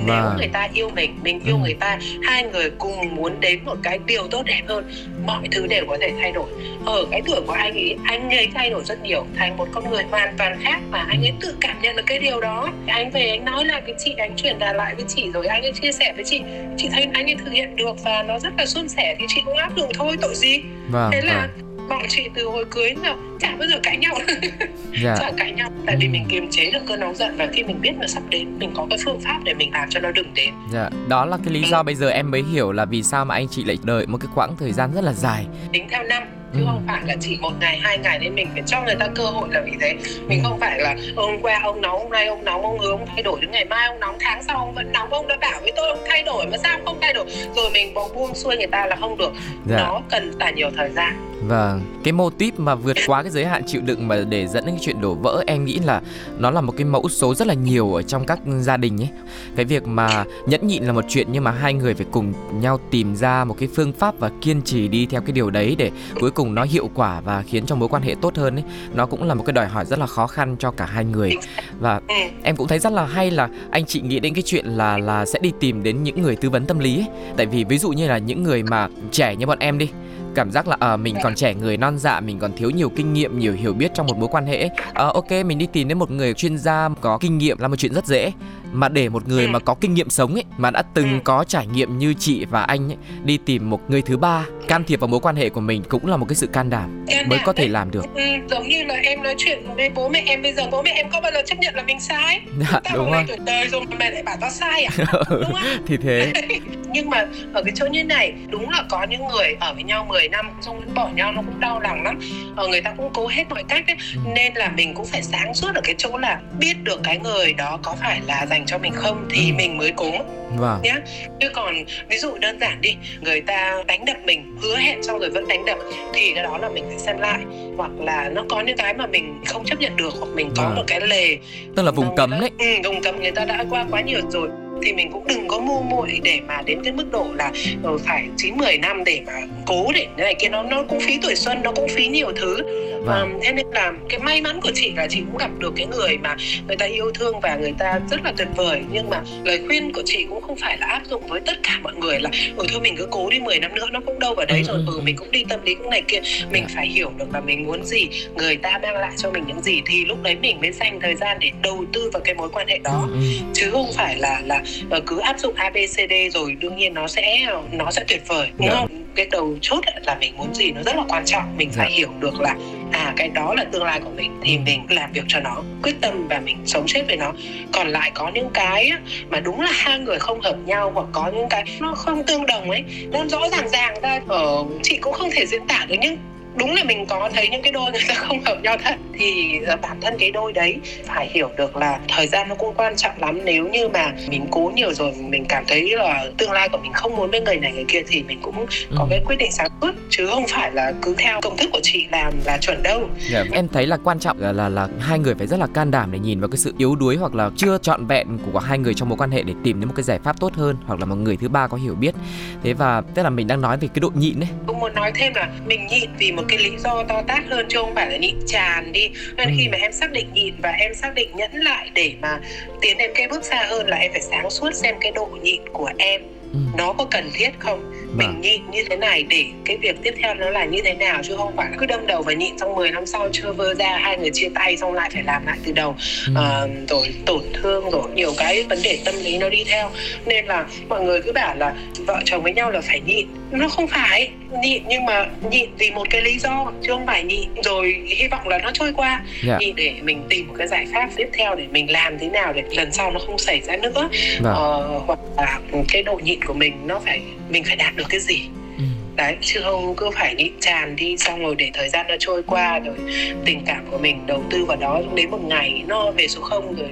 [0.06, 0.36] Nếu vâng.
[0.36, 1.60] người ta yêu mình mình yêu ừ.
[1.62, 4.92] người ta hai người cùng muốn đến một cái điều tốt đẹp hơn
[5.26, 6.50] mọi thứ đều có thể thay đổi.
[6.84, 9.90] Ở cái tuổi của anh ấy anh ấy thay đổi rất nhiều thành một con
[9.90, 12.68] người hoàn toàn khác và anh ấy tự cảm nhận được cái điều đó.
[12.86, 15.62] Anh về anh nói là với chị anh truyền đạt lại với chị rồi anh
[15.62, 16.40] ấy chia sẻ với chị
[16.76, 19.42] chị thấy anh ấy thực hiện được và nó rất là suôn sẻ thì chị
[19.44, 20.60] cũng áp dụng thôi tội gì?
[20.90, 24.14] Vâng, thế là vâng bọn chị từ hồi cưới là chả bao giờ cãi nhau
[25.02, 25.16] dạ.
[25.20, 27.80] chả cãi nhau tại vì mình kiềm chế được cơn nóng giận và khi mình
[27.80, 30.34] biết nó sắp đến mình có cái phương pháp để mình làm cho nó đừng
[30.34, 31.82] đến dạ đó là cái lý do ừ.
[31.82, 34.28] bây giờ em mới hiểu là vì sao mà anh chị lại đợi một cái
[34.34, 36.22] quãng thời gian rất là dài tính theo năm
[36.54, 36.66] chứ ừ.
[36.66, 39.24] không phải là chỉ một ngày hai ngày nên mình phải cho người ta cơ
[39.24, 39.94] hội là vì thế
[40.26, 40.48] mình ừ.
[40.48, 43.22] không phải là hôm qua ông nóng hôm nay ông nóng ông hứa ông thay
[43.22, 45.72] đổi đến ngày mai ông nóng tháng sau ông vẫn nóng ông đã bảo với
[45.76, 48.86] tôi ông thay đổi mà sao không thay đổi rồi mình buông xuôi người ta
[48.86, 49.32] là không được
[49.66, 49.76] dạ.
[49.76, 53.44] nó cần cả nhiều thời gian Vâng, cái mô típ mà vượt quá cái giới
[53.44, 56.00] hạn chịu đựng mà để dẫn đến cái chuyện đổ vỡ em nghĩ là
[56.38, 59.08] nó là một cái mẫu số rất là nhiều ở trong các gia đình ấy.
[59.56, 62.78] Cái việc mà nhẫn nhịn là một chuyện nhưng mà hai người phải cùng nhau
[62.90, 65.90] tìm ra một cái phương pháp và kiên trì đi theo cái điều đấy để
[66.20, 68.64] cuối cùng nó hiệu quả và khiến cho mối quan hệ tốt hơn ấy.
[68.94, 71.36] Nó cũng là một cái đòi hỏi rất là khó khăn cho cả hai người.
[71.80, 72.00] Và
[72.42, 75.26] em cũng thấy rất là hay là anh chị nghĩ đến cái chuyện là là
[75.26, 77.06] sẽ đi tìm đến những người tư vấn tâm lý ấy.
[77.36, 79.88] Tại vì ví dụ như là những người mà trẻ như bọn em đi
[80.34, 83.12] cảm giác là à, mình còn trẻ người non dạ mình còn thiếu nhiều kinh
[83.12, 84.68] nghiệm nhiều hiểu biết trong một mối quan hệ.
[84.94, 87.76] À, ok mình đi tìm đến một người chuyên gia có kinh nghiệm là một
[87.76, 88.32] chuyện rất dễ
[88.72, 91.66] mà để một người mà có kinh nghiệm sống ấy mà đã từng có trải
[91.66, 95.08] nghiệm như chị và anh ấy đi tìm một người thứ ba can thiệp vào
[95.08, 97.52] mối quan hệ của mình cũng là một cái sự can đảm can mới có
[97.52, 98.04] thể làm được.
[98.14, 100.90] Ừ, giống như là em nói chuyện với bố mẹ em bây giờ bố mẹ
[100.90, 102.40] em có bao giờ chấp nhận là mình sai?
[102.72, 103.24] Dạ, tao đúng rồi.
[103.28, 104.90] tuổi đời rồi mà mẹ lại bảo tao sai à?
[105.30, 105.62] Đúng không?
[105.86, 106.32] thì thế.
[106.92, 110.04] Nhưng mà ở cái chỗ như này đúng là có những người ở với nhau
[110.08, 112.18] 10 năm xong bỏ nhau nó cũng đau lòng lắm.
[112.56, 113.96] Ờ, người ta cũng cố hết mọi cách ấy.
[114.14, 114.20] Ừ.
[114.34, 117.52] nên là mình cũng phải sáng suốt ở cái chỗ là biết được cái người
[117.52, 119.54] đó có phải là dành cho mình không thì ừ.
[119.56, 120.10] mình mới cố
[120.56, 120.82] vâng.
[120.82, 120.94] nhé
[121.40, 121.74] chứ còn
[122.08, 125.48] ví dụ đơn giản đi người ta đánh đập mình hứa hẹn xong rồi vẫn
[125.48, 125.78] đánh đập
[126.14, 127.40] thì cái đó là mình phải xem lại
[127.76, 130.62] hoặc là nó có những cái mà mình không chấp nhận được hoặc mình có
[130.62, 130.74] vâng.
[130.74, 131.38] một cái lề
[131.76, 134.48] tức là vùng cấm đấy ừ, vùng cấm người ta đã qua quá nhiều rồi
[134.82, 137.52] thì mình cũng đừng có mưu muội để mà đến cái mức độ là
[137.88, 139.32] uh, phải chín mười năm để mà
[139.66, 142.32] cố để cái này kia nó nó cũng phí tuổi xuân nó cũng phí nhiều
[142.36, 142.56] thứ.
[143.04, 143.32] Vâng.
[143.32, 145.86] um, thế nên là cái may mắn của chị là chị cũng gặp được cái
[145.86, 146.36] người mà
[146.66, 148.82] người ta yêu thương và người ta rất là tuyệt vời.
[148.92, 151.78] Nhưng mà lời khuyên của chị cũng không phải là áp dụng với tất cả
[151.82, 154.34] mọi người là ừ thôi mình cứ cố đi 10 năm nữa nó cũng đâu
[154.34, 156.20] vào đấy rồi ừ, mình cũng đi tâm lý cũng này kia.
[156.50, 159.62] Mình phải hiểu được là mình muốn gì người ta mang lại cho mình những
[159.62, 162.48] gì thì lúc đấy mình mới dành thời gian để đầu tư vào cái mối
[162.52, 163.08] quan hệ đó.
[163.08, 163.26] Ừ, ừ.
[163.52, 164.62] chứ không phải là là ờ,
[165.06, 168.74] cứ áp dụng abcd rồi đương nhiên nó sẽ nó sẽ tuyệt vời đúng yeah.
[168.74, 168.80] Dạ.
[168.80, 171.86] không cái đầu chốt là mình muốn gì nó rất là quan trọng mình phải
[171.86, 171.92] yeah.
[171.92, 171.96] Dạ.
[171.96, 172.56] hiểu được là
[172.92, 176.00] à cái đó là tương lai của mình thì mình làm việc cho nó quyết
[176.00, 177.32] tâm và mình sống chết với nó
[177.72, 178.90] còn lại có những cái
[179.30, 182.46] mà đúng là hai người không hợp nhau hoặc có những cái nó không tương
[182.46, 185.96] đồng ấy nó rõ ràng ràng ra ở chị cũng không thể diễn tả được
[186.00, 186.16] nhưng
[186.56, 188.94] đúng là mình có thấy những cái đôi người ta không hợp nhau thật.
[189.18, 192.96] Thì bản thân cái đôi đấy phải hiểu được là thời gian nó cũng quan
[192.96, 193.38] trọng lắm.
[193.44, 196.92] Nếu như mà mình cố nhiều rồi mình cảm thấy là tương lai của mình
[196.92, 198.96] không muốn với người này người kia thì mình cũng ừ.
[198.98, 199.92] có cái quyết định sáng suốt.
[200.10, 202.98] Chứ không phải là cứ theo công thức của chị làm là chuẩn đâu.
[202.98, 203.10] Yeah.
[203.30, 205.90] Dạ, em thấy là quan trọng là, là là hai người phải rất là can
[205.90, 208.78] đảm để nhìn vào cái sự yếu đuối hoặc là chưa trọn vẹn của hai
[208.78, 211.00] người trong mối quan hệ để tìm đến một cái giải pháp tốt hơn hoặc
[211.00, 212.14] là một người thứ ba có hiểu biết.
[212.62, 215.12] Thế và tức là mình đang nói về cái độ nhịn đấy cũng muốn nói
[215.14, 217.94] thêm là mình nhịn vì một một cái lý do to tát hơn chứ không
[217.94, 219.54] phải là nhịn tràn đi nên ừ.
[219.58, 222.40] khi mà em xác định nhịn và em xác định nhẫn lại để mà
[222.80, 225.62] tiến đến cái bước xa hơn là em phải sáng suốt xem cái độ nhịn
[225.72, 226.22] của em
[226.52, 226.58] ừ.
[226.78, 228.40] nó có cần thiết không mình vâng.
[228.40, 231.36] nhịn như thế này để cái việc tiếp theo nó là như thế nào chứ
[231.36, 234.18] không phải cứ đâm đầu và nhịn xong 10 năm sau chưa vơ ra hai
[234.18, 236.32] người chia tay xong lại phải làm lại từ đầu ừ.
[236.36, 239.90] à, rồi tổn thương rồi nhiều cái vấn đề tâm lý nó đi theo
[240.26, 241.74] nên là mọi người cứ bảo là
[242.06, 244.30] vợ chồng với nhau là phải nhịn nó không phải
[244.62, 248.28] nhịn nhưng mà nhịn vì một cái lý do chứ không phải nhịn rồi hy
[248.28, 249.24] vọng là nó trôi qua yeah.
[249.44, 249.56] Dạ.
[249.60, 252.52] nhịn để mình tìm một cái giải pháp tiếp theo để mình làm thế nào
[252.52, 254.08] để lần sau nó không xảy ra nữa
[254.40, 254.54] vâng.
[254.54, 255.58] ờ, hoặc là
[255.92, 258.84] cái độ nhịn của mình nó phải mình phải đạt được cái gì ừ.
[259.16, 262.42] đấy chứ không cứ phải nhịn tràn đi xong rồi để thời gian nó trôi
[262.42, 262.96] qua rồi
[263.44, 266.74] tình cảm của mình đầu tư vào đó đến một ngày nó về số không
[266.74, 266.90] rồi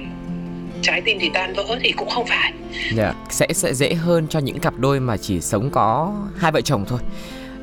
[0.81, 2.53] trái tim thì tan vỡ thì cũng không phải.
[2.95, 3.15] Dạ, yeah.
[3.29, 6.85] sẽ sẽ dễ hơn cho những cặp đôi mà chỉ sống có hai vợ chồng
[6.87, 6.99] thôi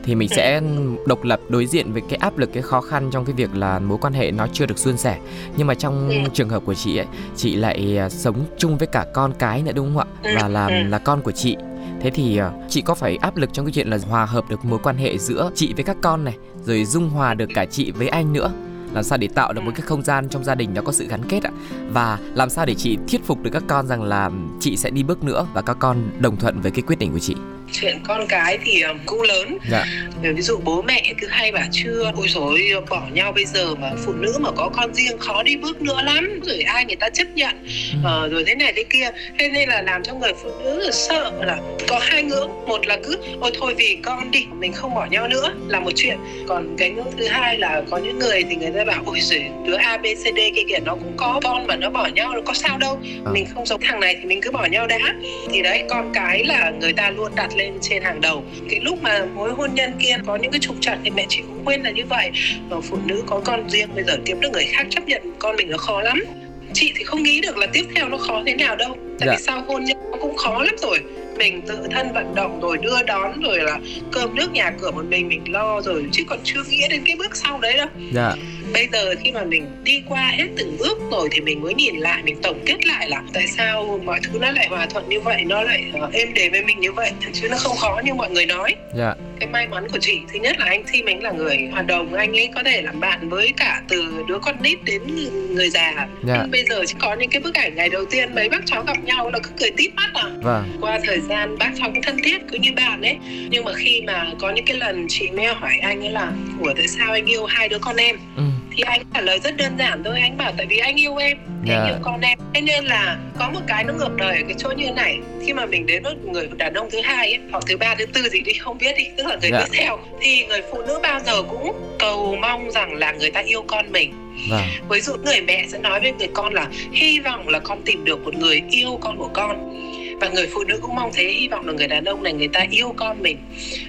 [0.08, 0.96] thì mình sẽ ừ.
[1.06, 3.78] độc lập đối diện với cái áp lực cái khó khăn trong cái việc là
[3.78, 5.18] mối quan hệ nó chưa được suôn sẻ
[5.56, 6.16] nhưng mà trong ừ.
[6.32, 9.72] trường hợp của chị ấy chị lại à, sống chung với cả con cái nữa
[9.74, 11.56] đúng không ạ và là là con của chị
[12.00, 14.64] thế thì ờ, chị có phải áp lực trong cái chuyện là hòa hợp được
[14.64, 17.90] mối quan hệ giữa chị với các con này, rồi dung hòa được cả chị
[17.90, 18.50] với anh nữa?
[18.94, 21.06] Làm sao để tạo được một cái không gian trong gia đình nó có sự
[21.08, 21.50] gắn kết ạ?
[21.88, 25.02] Và làm sao để chị thuyết phục được các con rằng là chị sẽ đi
[25.02, 27.34] bước nữa và các con đồng thuận với cái quyết định của chị?
[27.72, 29.58] Chuyện con cái thì ờ, cũng lớn.
[29.70, 29.84] Dạ.
[30.22, 33.90] ví dụ bố mẹ cứ hay bảo chưa ôi rồi bỏ nhau bây giờ mà
[34.04, 36.40] phụ nữ mà có con riêng khó đi bước nữa lắm.
[36.46, 37.56] Rồi ai người ta chấp nhận.
[37.92, 37.98] Ừ.
[38.04, 39.10] ờ, rồi thế này thế kia.
[39.38, 42.50] Thế nên là làm cho người phụ nữ sợ là có hai ngưỡng.
[42.66, 45.90] Một là cứ ôi thôi vì con đi mình không bỏ nhau nữa là một
[45.96, 46.18] chuyện.
[46.48, 49.44] Còn cái ngưỡng thứ hai là có những người thì người ta bảo ôi rồi
[49.66, 52.32] đứa a b c d kia kìa nó cũng có con mà nó bỏ nhau
[52.34, 52.98] nó có sao đâu.
[53.24, 53.30] À.
[53.32, 55.14] mình không giống thằng này thì mình cứ bỏ nhau đã.
[55.50, 58.44] Thì đấy con cái là người ta luôn đặt lên trên hàng đầu.
[58.70, 61.40] Cái lúc mà mối hôn nhân kia có những cái trục trặc thì mẹ chị
[61.46, 62.30] cũng quên là như vậy.
[62.68, 65.56] Và phụ nữ có con riêng bây giờ kiếm được người khác chấp nhận con
[65.56, 66.24] mình nó khó lắm.
[66.72, 68.96] Chị thì không nghĩ được là tiếp theo nó khó thế nào đâu.
[69.18, 69.34] Tại dạ.
[69.36, 70.98] vì sao hôn nhân nó cũng khó lắm rồi.
[71.38, 73.78] Mình tự thân vận động rồi đưa đón rồi là
[74.12, 77.16] cơm nước nhà cửa một mình mình lo rồi chứ còn chưa nghĩ đến cái
[77.16, 77.88] bước sau đấy đâu.
[78.12, 78.32] Dạ
[78.72, 81.96] bây giờ khi mà mình đi qua hết từng bước rồi thì mình mới nhìn
[81.96, 85.20] lại mình tổng kết lại là tại sao mọi thứ nó lại hòa thuận như
[85.20, 87.12] vậy nó lại uh, êm đềm với mình như vậy.
[87.32, 88.74] Chứ nó không khó như mọi người nói.
[88.94, 89.14] Dạ.
[89.40, 92.14] cái may mắn của chị thứ nhất là anh Tim anh là người hoạt động
[92.14, 95.02] anh ấy có thể làm bạn với cả từ đứa con nít đến
[95.50, 96.08] người già.
[96.24, 96.38] Dạ.
[96.40, 98.82] nhưng bây giờ chỉ có những cái bức ảnh ngày đầu tiên mấy bác cháu
[98.82, 100.30] gặp nhau là cứ cười tít mắt à.
[100.42, 100.64] Vâng.
[100.80, 103.16] qua thời gian bác cháu cũng thân thiết cứ như bạn ấy.
[103.50, 106.72] Nhưng mà khi mà có những cái lần chị mới hỏi anh ấy là ủa
[106.76, 108.16] tại sao anh yêu hai đứa con em?
[108.36, 108.42] Ừ
[108.78, 111.36] thì anh trả lời rất đơn giản thôi anh bảo tại vì anh yêu em
[111.66, 111.78] yeah.
[111.78, 111.86] anh dạ.
[111.86, 114.70] yêu con em thế nên là có một cái nó ngược đời ở cái chỗ
[114.76, 117.76] như này khi mà mình đến với người đàn ông thứ hai ấy hoặc thứ
[117.76, 119.62] ba thứ tư gì đi không biết đi tức là người yeah.
[119.62, 119.68] Dạ.
[119.72, 123.40] tiếp theo thì người phụ nữ bao giờ cũng cầu mong rằng là người ta
[123.40, 124.14] yêu con mình
[124.50, 124.62] Vâng.
[124.90, 128.04] Ví dụ người mẹ sẽ nói với người con là hy vọng là con tìm
[128.04, 129.74] được một người yêu con của con
[130.20, 132.48] và người phụ nữ cũng mong thế hy vọng là người đàn ông này người
[132.48, 133.38] ta yêu con mình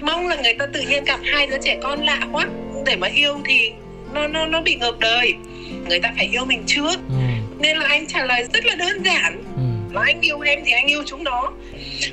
[0.00, 2.46] mong là người ta tự nhiên gặp hai đứa trẻ con lạ quá
[2.86, 3.72] để mà yêu thì
[4.14, 5.34] nó nó nó bị ngược đời.
[5.88, 6.94] Người ta phải yêu mình trước.
[7.08, 7.14] Ừ.
[7.58, 9.42] nên là anh trả lời rất là đơn giản.
[9.56, 9.94] Ừ.
[9.94, 11.52] là anh yêu em thì anh yêu chúng nó.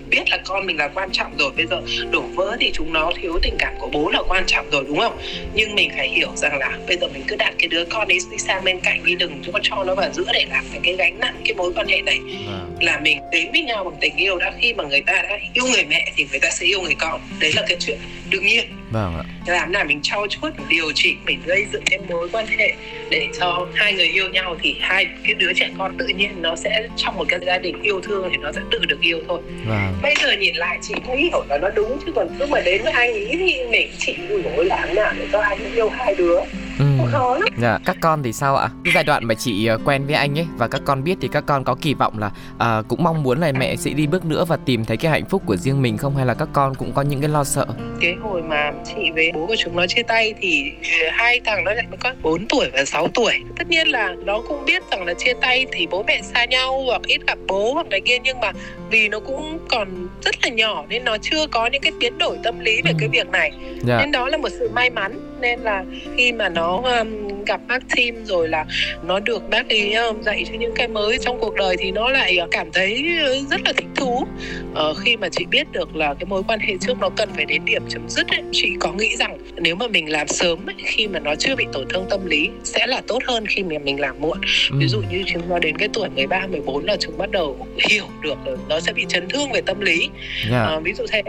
[0.10, 1.52] Biết là con mình là quan trọng rồi.
[1.58, 1.82] Bây giờ
[2.12, 5.00] đổ vỡ thì chúng nó thiếu tình cảm của bố là quan trọng rồi đúng
[5.00, 5.18] không?
[5.54, 8.18] Nhưng mình phải hiểu rằng là bây giờ mình cứ đặt cái đứa con ấy
[8.32, 10.96] đi sang bên cạnh đi đừng cho cho nó vào giữa để làm cái, cái
[10.98, 12.20] gánh nặng cái mối quan hệ này.
[12.48, 12.60] À.
[12.82, 14.38] là mình đến với nhau bằng tình yêu.
[14.38, 16.96] Đã khi mà người ta đã yêu người mẹ thì người ta sẽ yêu người
[17.00, 17.22] con.
[17.40, 19.24] Đấy là cái chuyện đương nhiên vâng ạ.
[19.48, 22.74] Làm nào mình trau chuốt điều chỉnh mình gây dựng cái mối quan hệ
[23.10, 26.56] để cho hai người yêu nhau thì hai cái đứa trẻ con tự nhiên nó
[26.56, 29.42] sẽ trong một cái gia đình yêu thương thì nó sẽ tự được yêu thôi.
[29.66, 29.94] Vâng.
[30.02, 32.84] bây giờ nhìn lại chị cũng hiểu là nó đúng chứ còn lúc mà đến
[32.84, 34.16] với anh ấy thì mình chị
[34.56, 36.40] ủi làm nào để cho anh yêu hai đứa
[36.80, 36.86] Ừ.
[37.12, 37.50] khó lắm.
[37.58, 38.70] Dạ, các con thì sao ạ?
[38.84, 41.28] Cái giai đoạn mà chị uh, quen với anh ấy và các con biết thì
[41.32, 42.32] các con có kỳ vọng là
[42.80, 45.26] uh, cũng mong muốn là mẹ sẽ đi bước nữa và tìm thấy cái hạnh
[45.30, 47.66] phúc của riêng mình không hay là các con cũng có những cái lo sợ?
[48.02, 50.72] Cái hồi mà chị với bố của chúng nó chia tay thì
[51.04, 53.34] ờ, hai thằng nó lại có 4 tuổi và 6 tuổi.
[53.58, 56.84] Tất nhiên là nó cũng biết rằng là chia tay thì bố mẹ xa nhau
[56.86, 58.52] hoặc ít gặp bố hoặc này kia nhưng mà
[58.90, 62.38] vì nó cũng còn rất là nhỏ nên nó chưa có những cái biến đổi
[62.44, 63.50] tâm lý về cái việc này.
[63.50, 63.86] Yeah.
[63.86, 63.98] Dạ.
[64.02, 65.86] Nên đó là một sự may mắn nên là
[66.18, 68.66] khi mà nó um, gặp bác Tim rồi là
[69.04, 72.10] nó được bác ấy um, dạy cho những cái mới trong cuộc đời thì nó
[72.10, 73.06] lại cảm thấy
[73.52, 74.28] rất là thích thú
[74.72, 77.46] uh, khi mà chị biết được là cái mối quan hệ trước nó cần phải
[77.46, 80.76] đến điểm chấm dứt ấy, chị có nghĩ rằng nếu mà mình làm sớm ấy,
[80.86, 83.76] khi mà nó chưa bị tổn thương tâm lý sẽ là tốt hơn khi mà
[83.84, 84.38] mình làm muộn
[84.72, 84.78] ừ.
[84.80, 88.06] ví dụ như chúng nó đến cái tuổi 13, 14 là chúng bắt đầu hiểu
[88.22, 90.10] được là nó sẽ bị chấn thương về tâm lý
[90.52, 90.78] yeah.
[90.78, 91.24] Uh, ví dụ thế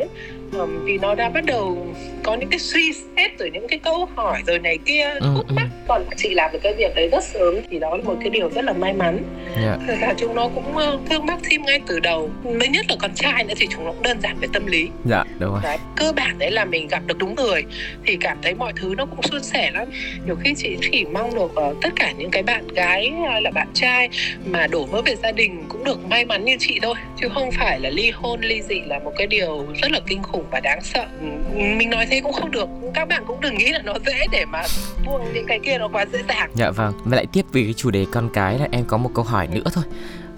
[0.53, 1.87] um, vì nó đã bắt đầu
[2.23, 5.47] có những cái suy xét rồi những cái câu hỏi rồi này kia ừ, khúc
[5.55, 5.85] mắc ừ.
[5.89, 8.51] còn chị làm được cái việc đấy rất sớm thì đó là một cái điều
[8.51, 9.23] rất là may mắn
[9.57, 9.79] yeah.
[9.89, 9.97] Dạ.
[10.01, 10.75] cả chúng nó cũng
[11.11, 13.91] thương bác thêm ngay từ đầu mới nhất là con trai nữa thì chúng nó
[13.91, 16.89] cũng đơn giản về tâm lý dạ đúng rồi đấy, cơ bản đấy là mình
[16.89, 17.65] gặp được đúng người
[18.07, 19.89] thì cảm thấy mọi thứ nó cũng suôn sẻ lắm
[20.27, 23.51] nhiều khi chị chỉ mong được uh, tất cả những cái bạn gái hay là
[23.51, 24.09] bạn trai
[24.47, 27.51] mà đổ vỡ về gia đình cũng được may mắn như chị thôi chứ không
[27.51, 30.61] phải là ly hôn ly dị là một cái điều rất là kinh khủng và
[30.61, 31.07] đáng sợ.
[31.21, 32.69] Ừ, mình nói thế cũng không được.
[32.95, 34.63] Các bạn cũng đừng nghĩ là nó dễ để mà
[35.07, 36.51] buông những cái kia nó quá dễ dàng.
[36.55, 39.11] Dạ vâng và lại tiếp về cái chủ đề con cái là em có một
[39.15, 39.85] câu hỏi nữa thôi.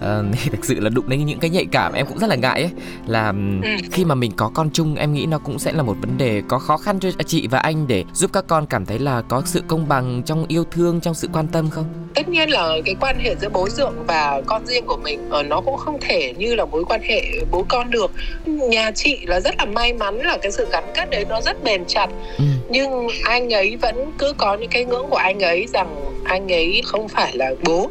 [0.19, 2.61] uh, thực sự là đụng đến những cái nhạy cảm em cũng rất là ngại
[2.61, 2.71] ấy
[3.07, 3.33] là
[3.63, 3.69] ừ.
[3.91, 6.41] khi mà mình có con chung em nghĩ nó cũng sẽ là một vấn đề
[6.47, 9.41] có khó khăn cho chị và anh để giúp các con cảm thấy là có
[9.45, 11.85] sự công bằng trong yêu thương trong sự quan tâm không
[12.15, 15.43] tất nhiên là cái quan hệ giữa bố dượng và con riêng của mình ờ,
[15.43, 18.11] nó cũng không thể như là mối quan hệ bố con được
[18.45, 21.63] nhà chị là rất là may mắn là cái sự gắn kết đấy nó rất
[21.63, 22.43] bền chặt ừ.
[22.71, 26.81] Nhưng anh ấy vẫn cứ có những cái ngưỡng của anh ấy rằng anh ấy
[26.85, 27.89] không phải là bố.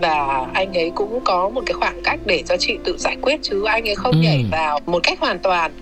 [0.00, 3.42] Và anh ấy cũng có một cái khoảng cách để cho chị tự giải quyết
[3.42, 4.18] chứ anh ấy không ừ.
[4.22, 5.72] nhảy vào một cách hoàn toàn.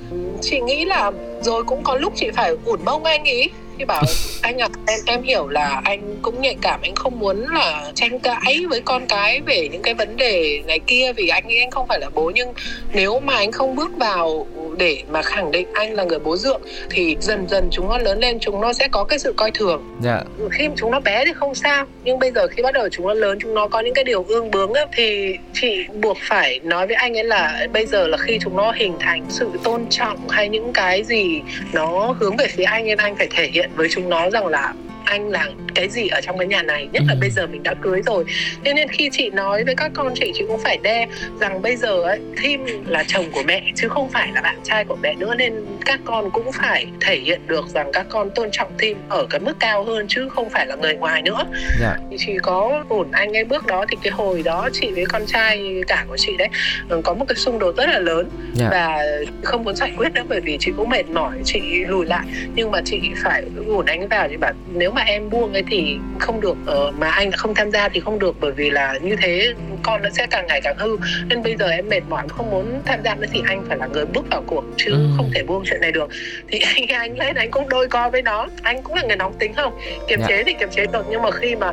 [0.41, 4.03] Chị nghĩ là rồi cũng có lúc chị phải ủn mông anh ấy thì bảo
[4.43, 8.19] anh à em em hiểu là anh cũng nhạy cảm anh không muốn là tranh
[8.19, 11.71] cãi với con cái về những cái vấn đề này kia vì anh nghĩ anh
[11.71, 12.33] không phải là bố.
[12.35, 12.53] Nhưng
[12.93, 14.47] nếu mà anh không bước vào
[14.79, 18.19] để mà khẳng định anh là người bố dượng thì dần dần chúng nó lớn
[18.19, 20.23] lên chúng nó sẽ có cái sự coi thường dạ.
[20.51, 23.15] khi chúng nó bé thì không sao nhưng bây giờ khi bắt đầu chúng nó
[23.15, 26.87] lớn chúng nó có những cái điều ương bướng ấy, thì chị buộc phải nói
[26.87, 30.29] với anh ấy là bây giờ là khi chúng nó hình thành sự tôn trọng
[30.29, 31.41] hay những cái gì
[31.73, 34.73] nó hướng về phía anh nên anh phải thể hiện với chúng nó rằng là
[35.09, 37.19] anh là cái gì ở trong cái nhà này nhất là ừ.
[37.21, 38.25] bây giờ mình đã cưới rồi
[38.65, 41.07] thế nên khi chị nói với các con chị chị cũng phải đe
[41.41, 44.85] rằng bây giờ ấy Thim là chồng của mẹ chứ không phải là bạn trai
[44.85, 45.55] của mẹ nữa nên
[45.87, 49.41] các con cũng phải thể hiện được rằng các con tôn trọng Thim ở cái
[49.41, 51.45] mức cao hơn chứ không phải là người ngoài nữa.
[51.81, 51.97] Dạ.
[52.11, 55.27] thì chỉ có ổn anh ấy bước đó thì cái hồi đó chị với con
[55.27, 56.49] trai cả của chị đấy
[56.89, 58.31] ừ, có một cái xung đột rất là lớn.
[58.55, 58.69] Dạ.
[58.71, 58.99] và
[59.43, 62.71] không muốn giải quyết nữa bởi vì chị cũng mệt mỏi chị lùi lại nhưng
[62.71, 66.41] mà chị phải ổn anh vào thì bảo nếu mà em buông ấy thì không
[66.41, 66.57] được
[66.89, 70.03] uh, mà anh không tham gia thì không được bởi vì là như thế con
[70.03, 70.97] nó sẽ càng ngày càng hư
[71.29, 73.87] nên bây giờ em mệt mỏi không muốn tham gia nữa thì anh phải là
[73.87, 75.09] người bước vào cuộc chứ ừ.
[75.17, 76.09] không thể buông chuyện này được
[76.49, 79.35] thì anh anh lên anh cũng đôi co với nó anh cũng là người nóng
[79.39, 80.31] tính không kiềm yeah.
[80.31, 80.37] Dạ.
[80.37, 81.73] chế thì kiềm chế được nhưng mà khi mà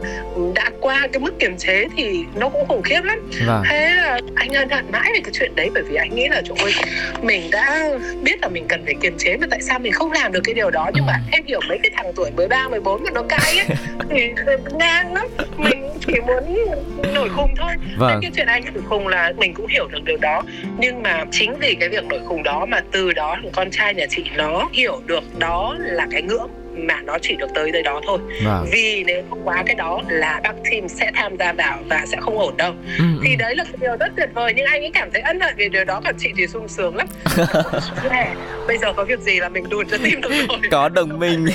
[0.55, 3.63] đã qua cái mức kiềm chế thì nó cũng khủng khiếp lắm vâng.
[3.69, 6.41] thế là anh ân hận mãi về cái chuyện đấy bởi vì anh nghĩ là
[6.45, 6.71] trời ơi
[7.21, 7.89] mình đã
[8.23, 10.53] biết là mình cần phải kiềm chế mà tại sao mình không làm được cái
[10.53, 11.29] điều đó nhưng mà ừ.
[11.31, 13.77] em hiểu mấy cái thằng tuổi 13, 14 mà nó cãi ấy.
[14.09, 14.33] Thì
[14.79, 15.27] ngang lắm.
[15.57, 16.57] Mình chỉ muốn
[17.13, 17.71] nổi khùng thôi.
[17.97, 18.19] Vâng.
[18.21, 20.43] cái chuyện anh nổi khùng là mình cũng hiểu được điều đó.
[20.77, 24.05] Nhưng mà chính vì cái việc nổi khùng đó mà từ đó con trai nhà
[24.09, 28.01] chị nó hiểu được đó là cái ngưỡng mà nó chỉ được tới tới đó
[28.05, 28.65] thôi vâng.
[28.71, 32.17] vì nếu không quá cái đó là bác team sẽ tham gia vào và sẽ
[32.21, 33.35] không ổn đâu ừ, thì ừ.
[33.39, 35.69] đấy là cái điều rất tuyệt vời nhưng anh ấy cảm thấy ân hận vì
[35.69, 37.07] điều đó còn chị thì sung sướng lắm
[38.67, 41.45] bây giờ có việc gì là mình đùn cho team được rồi có đồng minh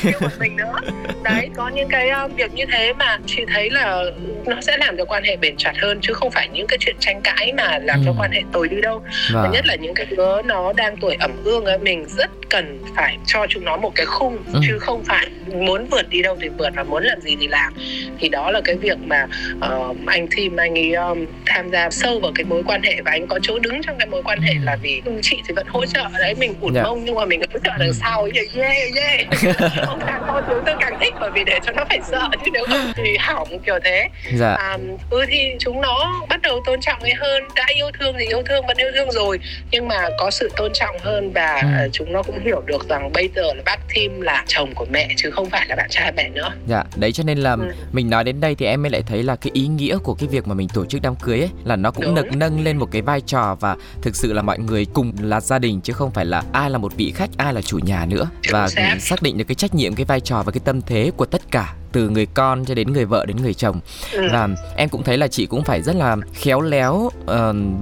[0.40, 0.74] mình nữa
[1.22, 4.04] đấy có những cái uh, việc như thế mà chị thấy là
[4.46, 6.96] nó sẽ làm cho quan hệ bền chặt hơn chứ không phải những cái chuyện
[7.00, 8.02] tranh cãi mà làm ừ.
[8.06, 9.02] cho quan hệ tồi đi đâu
[9.32, 9.52] và vâng.
[9.52, 13.18] nhất là những cái đứa nó đang tuổi ẩm ương ấy mình rất cần phải
[13.26, 14.60] cho chúng nó một cái khung ừ.
[14.68, 17.74] chứ không phải muốn vượt đi đâu thì vượt và muốn làm gì thì làm
[18.18, 22.20] thì đó là cái việc mà uh, anh Thim anh ấy um, tham gia sâu
[22.20, 24.54] vào cái mối quan hệ và anh có chỗ đứng trong cái mối quan hệ
[24.62, 26.84] là vì chị thì vẫn hỗ trợ đấy mình ủn yeah.
[26.84, 26.90] Dạ.
[26.90, 30.62] mông nhưng mà mình hỗ trợ đằng sau yeah yeah yeah ông càng to tướng
[30.66, 33.58] tôi càng thích bởi vì để cho nó phải sợ chứ nếu không thì hỏng
[33.66, 34.54] kiểu thế dạ.
[34.54, 34.78] à,
[35.10, 38.42] ừ thì chúng nó bắt đầu tôn trọng ấy hơn đã yêu thương thì yêu
[38.48, 39.38] thương vẫn yêu thương rồi
[39.70, 41.88] nhưng mà có sự tôn trọng hơn và ừ.
[41.92, 44.99] chúng nó cũng hiểu được rằng bây giờ là bác Tim là chồng của mẹ
[45.16, 47.72] chứ không phải là bạn trai mẹ nữa dạ đấy cho nên là ừ.
[47.92, 50.28] mình nói đến đây thì em mới lại thấy là cái ý nghĩa của cái
[50.28, 52.14] việc mà mình tổ chức đám cưới ấy là nó cũng Đúng.
[52.14, 55.40] được nâng lên một cái vai trò và thực sự là mọi người cùng là
[55.40, 58.06] gia đình chứ không phải là ai là một vị khách ai là chủ nhà
[58.06, 58.68] nữa và
[59.00, 61.40] xác định được cái trách nhiệm cái vai trò và cái tâm thế của tất
[61.50, 63.80] cả từ người con cho đến người vợ đến người chồng
[64.12, 64.28] ừ.
[64.32, 67.10] và em cũng thấy là chị cũng phải rất là khéo léo uh,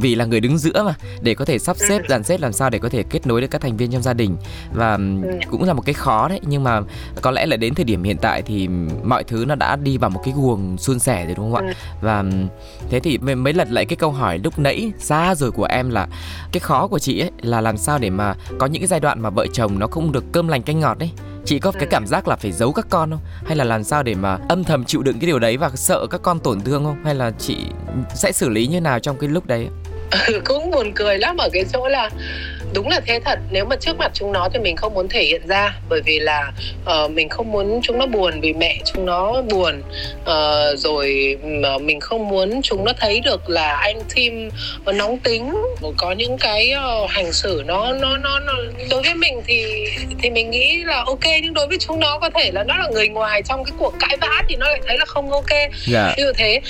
[0.00, 1.86] vì là người đứng giữa mà để có thể sắp ừ.
[1.88, 4.02] xếp dàn xếp làm sao để có thể kết nối được các thành viên trong
[4.02, 4.36] gia đình
[4.72, 5.38] và ừ.
[5.50, 6.80] cũng là một cái khó đấy nhưng mà
[7.22, 8.68] có lẽ là đến thời điểm hiện tại thì
[9.04, 11.74] mọi thứ nó đã đi vào một cái guồng suôn sẻ rồi đúng không ạ
[12.02, 12.24] và
[12.90, 16.08] thế thì mới lật lại cái câu hỏi lúc nãy xa rồi của em là
[16.52, 19.20] cái khó của chị ấy là làm sao để mà có những cái giai đoạn
[19.20, 21.10] mà vợ chồng nó không được cơm lành canh ngọt đấy
[21.48, 23.20] chị có cái cảm giác là phải giấu các con không?
[23.46, 26.06] Hay là làm sao để mà âm thầm chịu đựng cái điều đấy và sợ
[26.10, 27.04] các con tổn thương không?
[27.04, 27.56] Hay là chị
[28.14, 29.68] sẽ xử lý như nào trong cái lúc đấy?
[30.10, 32.10] Ừ, cũng buồn cười lắm ở cái chỗ là
[32.74, 33.38] đúng là thế thật.
[33.50, 36.18] Nếu mà trước mặt chúng nó thì mình không muốn thể hiện ra bởi vì
[36.18, 36.52] là
[37.04, 39.82] uh, mình không muốn chúng nó buồn vì mẹ chúng nó buồn.
[40.20, 41.36] Uh, rồi
[41.76, 44.50] uh, mình không muốn chúng nó thấy được là anh Tim
[44.86, 45.54] nóng tính
[45.96, 46.72] có những cái
[47.04, 48.52] uh, hành xử nó nó nó nó.
[48.90, 49.84] Đối với mình thì
[50.22, 52.88] thì mình nghĩ là ok nhưng đối với chúng nó có thể là nó là
[52.92, 55.50] người ngoài trong cái cuộc cãi vã thì nó lại thấy là không ok.
[55.50, 55.72] Yeah.
[55.86, 56.14] Dạ.
[56.18, 56.60] dụ thế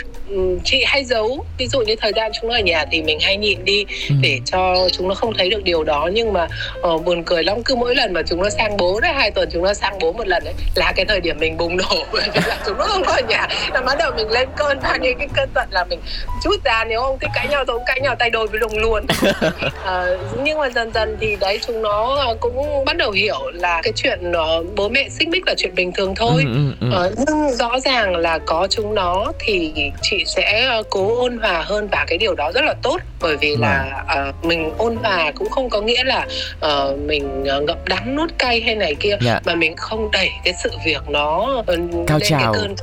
[0.64, 1.44] chị hay giấu.
[1.58, 3.84] Ví dụ như thời gian chúng nó ở nhà thì mình hay nhịn đi
[4.20, 6.46] để cho chúng nó không thấy được điều đó nhưng mà
[6.80, 7.62] uh, buồn cười lắm.
[7.64, 10.12] Cứ mỗi lần mà chúng nó sang bố đấy hai tuần chúng nó sang bố
[10.12, 12.04] một lần đấy là cái thời điểm mình bùng nổ.
[12.12, 14.78] Bởi vì là chúng nó không có ở nhà là bắt đầu mình lên cơn
[14.80, 16.00] và những cái cơn giận là mình
[16.42, 18.78] chút ra nếu không thích cãi nhau tôi cũng cãi nhau tay đôi với đồng
[18.78, 19.04] luôn.
[19.04, 23.92] Uh, nhưng mà dần dần thì đấy chúng nó cũng bắt đầu hiểu là cái
[23.96, 26.44] chuyện uh, bố mẹ xích mích là chuyện bình thường thôi.
[26.88, 29.72] Uh, nhưng rõ ràng là có chúng nó thì
[30.02, 32.98] chị sẽ cố ôn hòa hơn và cái điều đó rất là tốt.
[33.20, 36.26] Bởi vì là uh, mình ôn hòa cũng không có nghĩa là
[36.66, 39.16] uh, mình ngậm đắng nuốt cay hay này kia.
[39.20, 39.40] Dạ.
[39.44, 41.66] mà mình không đẩy cái sự việc nó uh,
[42.06, 42.52] Cao lên trào.
[42.52, 42.74] cái cơn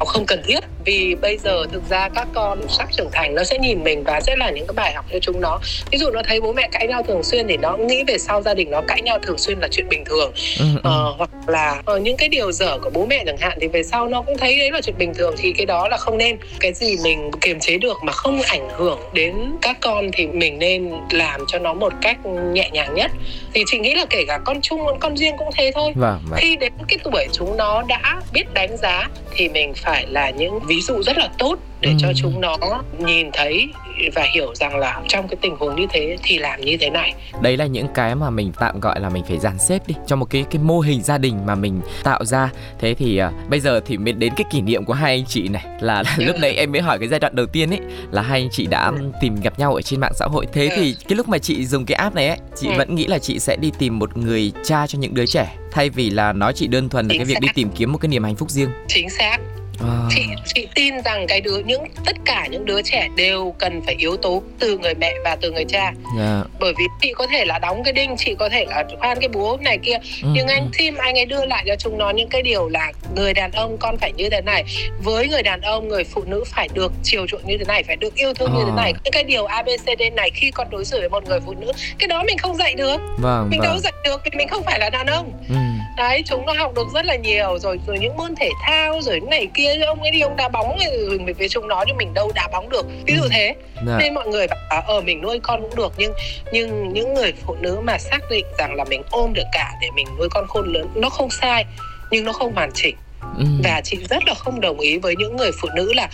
[0.06, 3.58] không cần thiết vì bây giờ thực ra các con sắp trưởng thành nó sẽ
[3.58, 5.58] nhìn mình và sẽ là những cái bài học cho chúng nó
[5.90, 8.42] ví dụ nó thấy bố mẹ cãi nhau thường xuyên thì nó nghĩ về sau
[8.42, 11.82] gia đình nó cãi nhau thường xuyên là chuyện bình thường ừ, uh, hoặc là
[11.94, 14.38] uh, những cái điều dở của bố mẹ chẳng hạn thì về sau nó cũng
[14.38, 17.30] thấy đấy là chuyện bình thường thì cái đó là không nên cái gì mình
[17.40, 21.58] kiềm chế được mà không ảnh hưởng đến các con thì mình nên làm cho
[21.58, 22.18] nó một cách
[22.52, 23.10] nhẹ nhàng nhất.
[23.52, 25.92] Thì chị nghĩ là kể cả con chung con riêng cũng thế thôi.
[25.96, 26.38] Vâng, vâng.
[26.40, 30.60] khi đến cái tuổi chúng nó đã biết đánh giá thì mình phải là những
[30.66, 31.96] ví dụ rất là tốt để ừ.
[31.98, 32.56] cho chúng nó
[32.98, 33.68] nhìn thấy
[34.14, 37.14] và hiểu rằng là trong cái tình huống như thế thì làm như thế này.
[37.42, 39.94] Đấy là những cái mà mình tạm gọi là mình phải dàn xếp đi.
[40.06, 42.50] Cho một cái cái mô hình gia đình mà mình tạo ra.
[42.78, 45.48] Thế thì uh, bây giờ thì mới đến cái kỷ niệm của hai anh chị
[45.48, 45.64] này.
[45.80, 48.40] Là, là lúc nãy em mới hỏi cái giai đoạn đầu tiên ấy là hai
[48.40, 49.10] anh chị đã ừ.
[49.20, 50.46] tìm gặp nhau ở trên mạng xã hội.
[50.52, 50.76] Thế ừ.
[50.76, 52.74] thì cái lúc mà chị dùng cái app này ấy chị ừ.
[52.78, 55.90] vẫn nghĩ là chị sẽ đi tìm một người cha cho những đứa trẻ thay
[55.90, 58.24] vì là nói chị đơn thuần là cái việc đi tìm kiếm một cái niềm
[58.24, 58.70] hạnh phúc riêng.
[58.88, 59.38] Chính xác
[59.80, 60.08] À.
[60.10, 60.22] chị
[60.54, 64.16] chị tin rằng cái đứa những tất cả những đứa trẻ đều cần phải yếu
[64.16, 65.94] tố từ người mẹ và từ người cha yeah.
[66.18, 66.42] Dạ.
[66.60, 69.28] bởi vì chị có thể là đóng cái đinh chị có thể là khoan cái
[69.28, 70.28] búa này kia ừ.
[70.32, 73.34] nhưng anh Tim anh ấy đưa lại cho chúng nó những cái điều là người
[73.34, 74.64] đàn ông con phải như thế này
[75.02, 77.96] với người đàn ông người phụ nữ phải được chiều chuộng như thế này phải
[77.96, 78.54] được yêu thương à.
[78.56, 78.76] như thế ờ.
[78.76, 81.72] này những cái điều abcd này khi con đối xử với một người phụ nữ
[81.98, 83.68] cái đó mình không dạy được vâng, mình vâng.
[83.68, 85.54] đâu dạy được vì mình không phải là đàn ông ừ.
[85.96, 89.20] Đấy chúng nó học được rất là nhiều rồi rồi những môn thể thao rồi
[89.20, 90.78] này kia ông ấy đi ông đá bóng
[91.08, 93.28] mình với chúng nó nhưng mình đâu đá bóng được ví dụ ừ.
[93.32, 93.54] thế
[93.86, 93.96] dạ.
[93.98, 96.12] nên mọi người bảo ở ờ mình nuôi con cũng được nhưng
[96.52, 99.88] nhưng những người phụ nữ mà xác định rằng là mình ôm được cả để
[99.94, 101.64] mình nuôi con khôn lớn nó không sai
[102.10, 102.96] nhưng nó không hoàn chỉnh
[103.38, 103.44] Ừ.
[103.64, 106.08] và chị rất là không đồng ý với những người phụ nữ là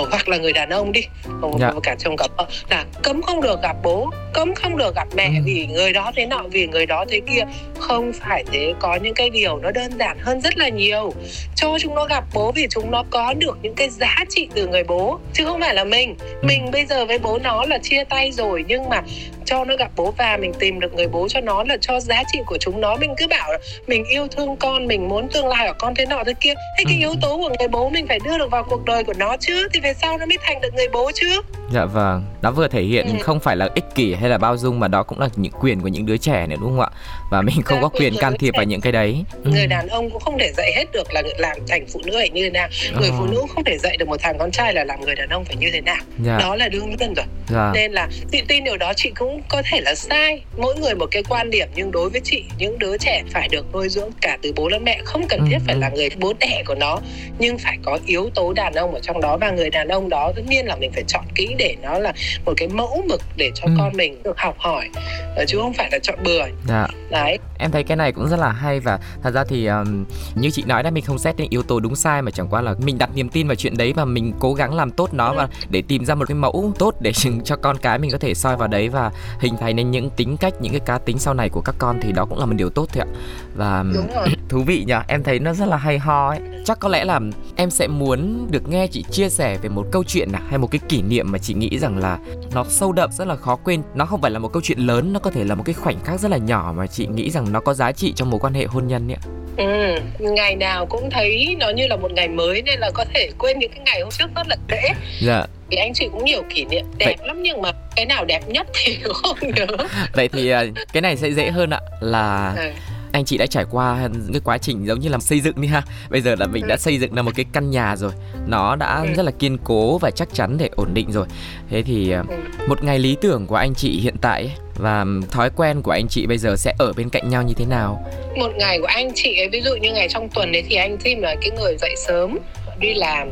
[0.00, 1.00] uh, hoặc là người đàn ông đi
[1.42, 1.72] uh, dạ.
[1.82, 5.26] cả chồng cả vợ là cấm không được gặp bố cấm không được gặp mẹ
[5.26, 5.42] ừ.
[5.44, 7.42] vì người đó thế nọ vì người đó thế kia
[7.78, 11.12] không phải thế có những cái điều nó đơn giản hơn rất là nhiều
[11.56, 14.66] cho chúng nó gặp bố vì chúng nó có được những cái giá trị từ
[14.66, 16.26] người bố chứ không phải là mình ừ.
[16.42, 19.02] mình bây giờ với bố nó là chia tay rồi nhưng mà
[19.44, 22.22] cho nó gặp bố và mình tìm được người bố cho nó là cho giá
[22.32, 25.46] trị của chúng nó mình cứ bảo là mình yêu thương con mình muốn tương
[25.46, 26.98] lai của con thế nọ thế kia kia thế cái ừ.
[26.98, 29.68] yếu tố của người bố mình phải đưa được vào cuộc đời của nó chứ
[29.72, 31.40] thì về sau nó mới thành được người bố chứ
[31.72, 33.22] dạ vâng nó vừa thể hiện ừ.
[33.22, 35.80] không phải là ích kỷ hay là bao dung mà đó cũng là những quyền
[35.80, 36.90] của những đứa trẻ nữa đúng không ạ
[37.34, 39.50] và mình không dạ, có quyền can thiệp vào những cái đấy ừ.
[39.50, 42.44] người đàn ông cũng không thể dạy hết được là làm thành phụ nữ như
[42.44, 42.68] thế nào
[43.00, 43.14] người ờ.
[43.18, 45.44] phụ nữ không thể dạy được một thằng con trai là làm người đàn ông
[45.44, 46.38] phải như thế nào dạ.
[46.38, 47.70] đó là đương nhiên rồi dạ.
[47.74, 51.06] nên là chị tin điều đó chị cũng có thể là sai mỗi người một
[51.10, 54.38] cái quan điểm nhưng đối với chị những đứa trẻ phải được nuôi dưỡng cả
[54.42, 55.64] từ bố lẫn mẹ không cần thiết ừ.
[55.66, 56.98] phải là người bố đẻ của nó
[57.38, 60.32] nhưng phải có yếu tố đàn ông ở trong đó và người đàn ông đó
[60.36, 62.12] tất nhiên là mình phải chọn kỹ để nó là
[62.46, 63.72] một cái mẫu mực để cho ừ.
[63.78, 64.88] con mình được học hỏi
[65.36, 66.86] ờ, chứ không phải là chọn bừa dạ.
[67.24, 67.38] Đấy.
[67.58, 70.62] Em thấy cái này cũng rất là hay và thật ra thì um, như chị
[70.66, 72.98] nói đó mình không xét đến yếu tố đúng sai mà chẳng qua là mình
[72.98, 75.36] đặt niềm tin vào chuyện đấy và mình cố gắng làm tốt nó ừ.
[75.36, 77.12] và để tìm ra một cái mẫu tốt để
[77.44, 80.36] cho con cái mình có thể soi vào đấy và hình thành nên những tính
[80.36, 82.54] cách những cái cá tính sau này của các con thì đó cũng là một
[82.56, 83.08] điều tốt thôi ạ.
[83.56, 83.84] Và
[84.48, 86.40] thú vị nhỉ em thấy nó rất là hay ho ấy.
[86.64, 87.20] Chắc có lẽ là
[87.56, 90.70] em sẽ muốn được nghe chị chia sẻ về một câu chuyện nào hay một
[90.70, 92.18] cái kỷ niệm mà chị nghĩ rằng là
[92.54, 93.82] nó sâu đậm rất là khó quên.
[93.94, 96.00] Nó không phải là một câu chuyện lớn nó có thể là một cái khoảnh
[96.04, 98.54] khắc rất là nhỏ mà chị nghĩ rằng nó có giá trị trong mối quan
[98.54, 99.18] hệ hôn nhân ấy
[99.56, 103.30] Ừ, ngày nào cũng thấy nó như là một ngày mới nên là có thể
[103.38, 104.82] quên những cái ngày hôm trước rất là dễ.
[105.20, 105.46] Dạ.
[105.70, 107.26] Thì anh chị cũng nhiều kỷ niệm đẹp Vậy...
[107.26, 109.66] lắm nhưng mà cái nào đẹp nhất thì không nhớ.
[110.12, 112.70] Vậy thì à, cái này sẽ dễ hơn ạ là ừ
[113.14, 115.82] anh chị đã trải qua cái quá trình giống như là xây dựng đi ha.
[116.10, 118.12] Bây giờ là mình đã xây dựng ra một cái căn nhà rồi.
[118.46, 119.14] Nó đã ừ.
[119.16, 121.26] rất là kiên cố và chắc chắn để ổn định rồi.
[121.70, 122.34] Thế thì à, ừ.
[122.68, 126.26] một ngày lý tưởng của anh chị hiện tại và thói quen của anh chị
[126.26, 128.04] bây giờ sẽ ở bên cạnh nhau như thế nào?
[128.36, 130.96] Một ngày của anh chị ấy ví dụ như ngày trong tuần đấy thì anh
[130.98, 132.38] Tim là cái người dậy sớm
[132.78, 133.28] đi làm.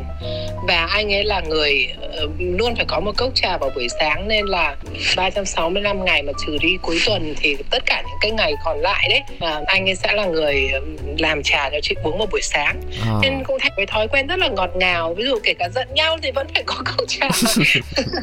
[0.67, 1.87] Và anh ấy là người
[2.23, 4.75] uh, luôn phải có một cốc trà vào buổi sáng nên là
[5.15, 9.09] 365 ngày mà trừ đi cuối tuần thì tất cả những cái ngày còn lại
[9.09, 10.71] đấy uh, anh ấy sẽ là người
[11.19, 12.81] làm trà cho chị uống vào buổi sáng.
[13.05, 13.11] À.
[13.21, 15.87] nên cũng thành cái thói quen rất là ngọt ngào ví dụ kể cả giận
[15.93, 17.29] nhau thì vẫn phải có cốc trà.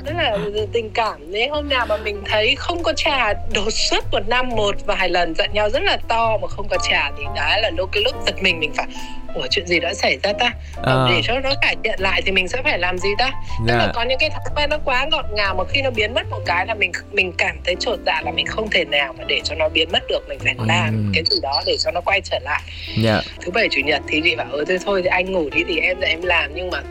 [0.04, 0.38] Rất là
[0.72, 1.32] tình cảm.
[1.32, 5.08] Nếu hôm nào mà mình thấy không có trà đột xuất một năm một vài
[5.08, 8.02] lần giận nhau rất là to mà không có trà thì đó là lúc cái
[8.02, 8.86] lúc giật mình mình phải
[9.34, 11.06] ủa chuyện gì đã xảy ra ta à.
[11.10, 13.30] để cho nó cải thiện lại thì mình sẽ phải làm gì ta
[13.66, 13.92] tức là dạ.
[13.94, 16.40] có những cái thói quen nó quá ngọt ngào mà khi nó biến mất một
[16.46, 19.40] cái là mình mình cảm thấy trột dạ là mình không thể nào mà để
[19.44, 21.10] cho nó biến mất được mình phải làm ừ.
[21.14, 22.62] cái gì đó để cho nó quay trở lại.
[23.02, 23.22] Dạ.
[23.40, 25.78] thứ bảy chủ nhật thì chị bảo ơ thôi thôi thì anh ngủ đi thì
[25.78, 26.82] em em làm nhưng mà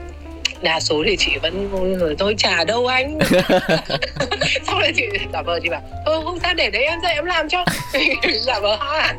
[0.62, 1.69] đa số thì chị vẫn
[2.17, 3.19] tôi trả đâu anh
[4.67, 7.25] sau này chị giả vờ chị bảo thôi không sao để đấy em dậy em
[7.25, 7.65] làm cho
[8.41, 9.13] giả vờ ha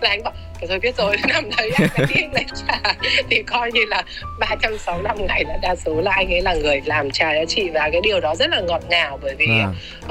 [0.00, 0.32] là anh bảo
[0.68, 2.94] rồi biết rồi năm đấy anh phải đi lấy trà
[3.30, 4.02] thì coi như là
[4.38, 7.88] 365 ngày là đa số là anh ấy là người làm trà cho chị và
[7.92, 9.68] cái điều đó rất là ngọt ngào bởi vì à.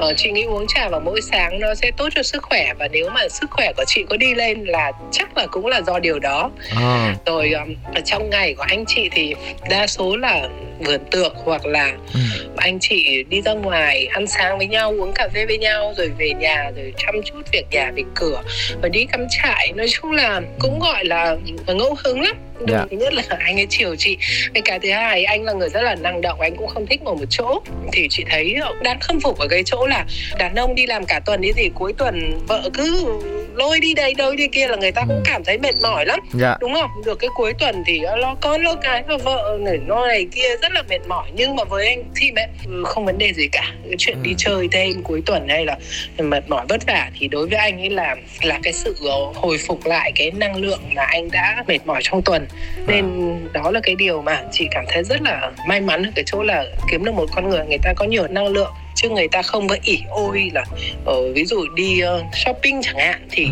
[0.08, 2.88] uh, chị nghĩ uống trà vào mỗi sáng nó sẽ tốt cho sức khỏe và
[2.88, 5.98] nếu mà sức khỏe của chị có đi lên là chắc là cũng là do
[5.98, 7.14] điều đó à.
[7.26, 9.34] rồi um, ở trong ngày của anh chị thì
[9.70, 12.20] đa số là vườn tược hoặc là ừ.
[12.56, 16.10] anh chị đi ra ngoài ăn sáng với nhau uống cà phê với nhau rồi
[16.18, 18.42] về nhà rồi chăm chút việc nhà việc cửa
[18.82, 22.80] rồi đi cắm trại nói chung là cũng gọi là ngẫu hứng lắm Đúng, yeah.
[22.80, 22.86] Dạ.
[22.90, 24.16] thứ nhất là anh ấy chiều chị
[24.54, 27.02] cái cái thứ hai anh là người rất là năng động anh cũng không thích
[27.02, 27.60] ngồi một chỗ
[27.92, 30.04] thì chị thấy đáng khâm phục ở cái chỗ là
[30.38, 33.06] đàn ông đi làm cả tuần đi thì cuối tuần vợ cứ
[33.54, 36.20] lôi đi đây đâu đi kia là người ta cũng cảm thấy mệt mỏi lắm
[36.20, 36.34] yeah.
[36.34, 36.56] Dạ.
[36.60, 40.06] đúng không được cái cuối tuần thì lo con lo cái và vợ này lo
[40.06, 43.18] này kia rất là mệt mỏi nhưng mà với anh thì mẹ ừ, không vấn
[43.18, 44.22] đề gì cả cái chuyện ừ.
[44.22, 45.76] đi chơi thêm cuối tuần hay là
[46.18, 48.94] mệt mỏi vất vả thì đối với anh ấy là là cái sự
[49.34, 52.46] hồi phục lại cái năng lượng mà anh đã mệt mỏi trong tuần
[52.86, 53.48] nên à.
[53.52, 56.42] đó là cái điều mà chị cảm thấy rất là may mắn ở cái chỗ
[56.42, 59.42] là kiếm được một con người người ta có nhiều năng lượng chứ người ta
[59.42, 60.64] không có ỉ ôi là
[61.10, 63.48] uh, ví dụ đi uh, shopping chẳng hạn thì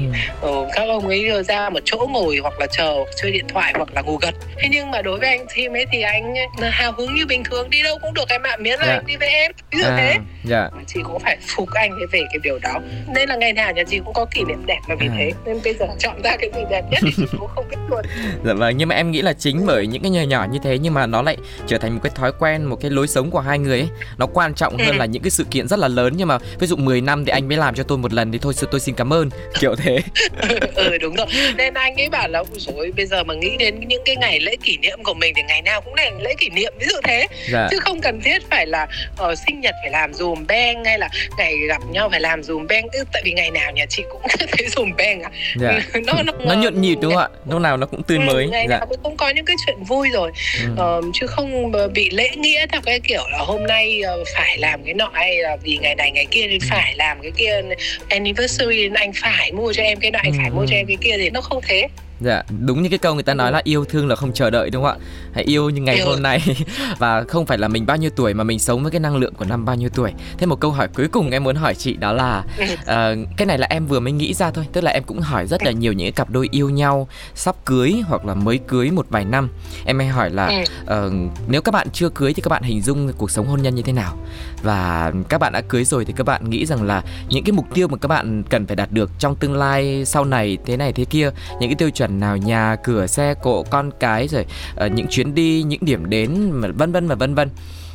[0.47, 3.89] uh, các ông ấy ra một chỗ ngồi hoặc là chờ chơi điện thoại hoặc
[3.95, 6.35] là ngủ gật thế nhưng mà đối với anh Tim ấy thì anh
[6.71, 8.89] hào hứng như bình thường đi đâu cũng được em ạ miễn là yeah.
[8.89, 8.95] Dạ.
[8.95, 10.23] anh đi với em ví dụ à, thế yeah.
[10.45, 10.71] Dạ.
[10.87, 12.81] chị cũng phải phục anh về cái điều đó
[13.15, 15.15] nên là ngày nào nhà chị cũng có kỷ niệm đẹp và vì à.
[15.19, 17.77] thế nên bây giờ chọn ra cái gì đẹp nhất thì chị cũng không biết
[17.91, 18.01] luôn
[18.45, 20.79] dạ vâng nhưng mà em nghĩ là chính bởi những cái nhỏ nhỏ như thế
[20.79, 23.41] nhưng mà nó lại trở thành một cái thói quen một cái lối sống của
[23.41, 24.99] hai người ấy nó quan trọng hơn ừ.
[24.99, 27.31] là những cái sự kiện rất là lớn nhưng mà ví dụ 10 năm thì
[27.31, 29.31] anh mới làm cho tôi một lần thì thôi tôi xin cảm ơn.
[29.61, 29.99] Kiểu thế.
[30.75, 31.27] Ừ đúng rồi.
[31.57, 34.57] Nên anh ấy bảo là rồi bây giờ mà nghĩ đến những cái ngày lễ
[34.63, 36.73] kỷ niệm của mình thì ngày nào cũng là lễ kỷ niệm.
[36.81, 37.27] Ví dụ thế.
[37.53, 37.69] Dạ.
[37.71, 38.87] chứ không cần thiết phải là
[39.25, 42.67] uh, sinh nhật phải làm dùm beng hay là ngày gặp nhau phải làm dùm
[42.67, 45.31] beng tại vì ngày nào nhà chị cũng thấy dùm beng à.
[45.61, 45.81] Dạ.
[46.07, 47.29] nó nó, nó nhuận nhịp đúng không ạ?
[47.51, 48.47] Lúc nào nó cũng tươi ừ, mới.
[48.47, 48.79] ngày dạ.
[48.79, 50.31] nào cũng có những cái chuyện vui rồi.
[50.77, 50.99] Ừ.
[50.99, 54.85] uh, chứ không bị lễ nghĩa theo cái kiểu là hôm nay uh, phải làm
[54.85, 56.67] cái nọ hay là vì ngày này ngày kia nên ừ.
[56.71, 57.63] phải làm cái kia
[58.09, 60.33] anniversary anh phải mua cho em cái này ừ.
[60.39, 61.89] phải mua cho em cái kia thì nó không thế
[62.21, 64.71] Dạ, đúng như cái câu người ta nói là yêu thương là không chờ đợi
[64.71, 65.07] đúng không ạ?
[65.35, 66.43] Hãy yêu như ngày hôm nay
[66.99, 69.35] và không phải là mình bao nhiêu tuổi mà mình sống với cái năng lượng
[69.35, 70.13] của năm bao nhiêu tuổi.
[70.39, 73.59] Thêm một câu hỏi cuối cùng em muốn hỏi chị đó là uh, cái này
[73.59, 75.93] là em vừa mới nghĩ ra thôi, tức là em cũng hỏi rất là nhiều
[75.93, 79.49] những cặp đôi yêu nhau sắp cưới hoặc là mới cưới một vài năm.
[79.85, 81.13] Em hay hỏi là uh,
[81.49, 83.83] nếu các bạn chưa cưới thì các bạn hình dung cuộc sống hôn nhân như
[83.83, 84.17] thế nào?
[84.65, 87.67] Và các bạn đã cưới rồi thì các bạn nghĩ rằng là những cái mục
[87.75, 90.93] tiêu mà các bạn cần phải đạt được trong tương lai sau này thế này
[90.93, 94.47] thế kia, những cái tiêu chuẩn nào nhà cửa xe cộ con cái rồi
[94.87, 97.49] uh, những chuyến đi những điểm đến mà vân vân và vân vân.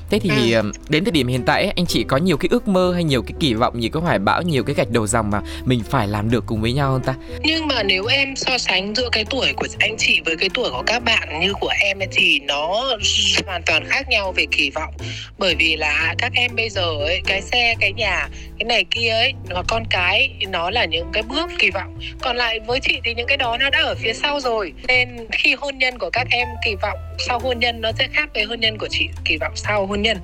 [0.09, 0.71] Thế thì ừ.
[0.89, 3.21] đến thời điểm hiện tại ấy, anh chị có nhiều cái ước mơ hay nhiều
[3.21, 6.07] cái kỳ vọng, nhiều cái hoài bão, nhiều cái gạch đầu dòng mà mình phải
[6.07, 7.15] làm được cùng với nhau không ta?
[7.43, 10.69] Nhưng mà nếu em so sánh giữa cái tuổi của anh chị với cái tuổi
[10.69, 12.97] của các bạn như của em ấy thì nó
[13.45, 14.93] hoàn toàn khác nhau về kỳ vọng.
[15.37, 18.29] Bởi vì là các em bây giờ ấy, cái xe, cái nhà,
[18.59, 21.99] cái này kia ấy, và con cái nó là những cái bước kỳ vọng.
[22.21, 24.73] Còn lại với chị thì những cái đó nó đã ở phía sau rồi.
[24.87, 26.97] Nên khi hôn nhân của các em kỳ vọng
[27.27, 29.98] sau hôn nhân nó sẽ khác với hôn nhân của chị kỳ vọng sau hôn
[30.01, 30.17] nhân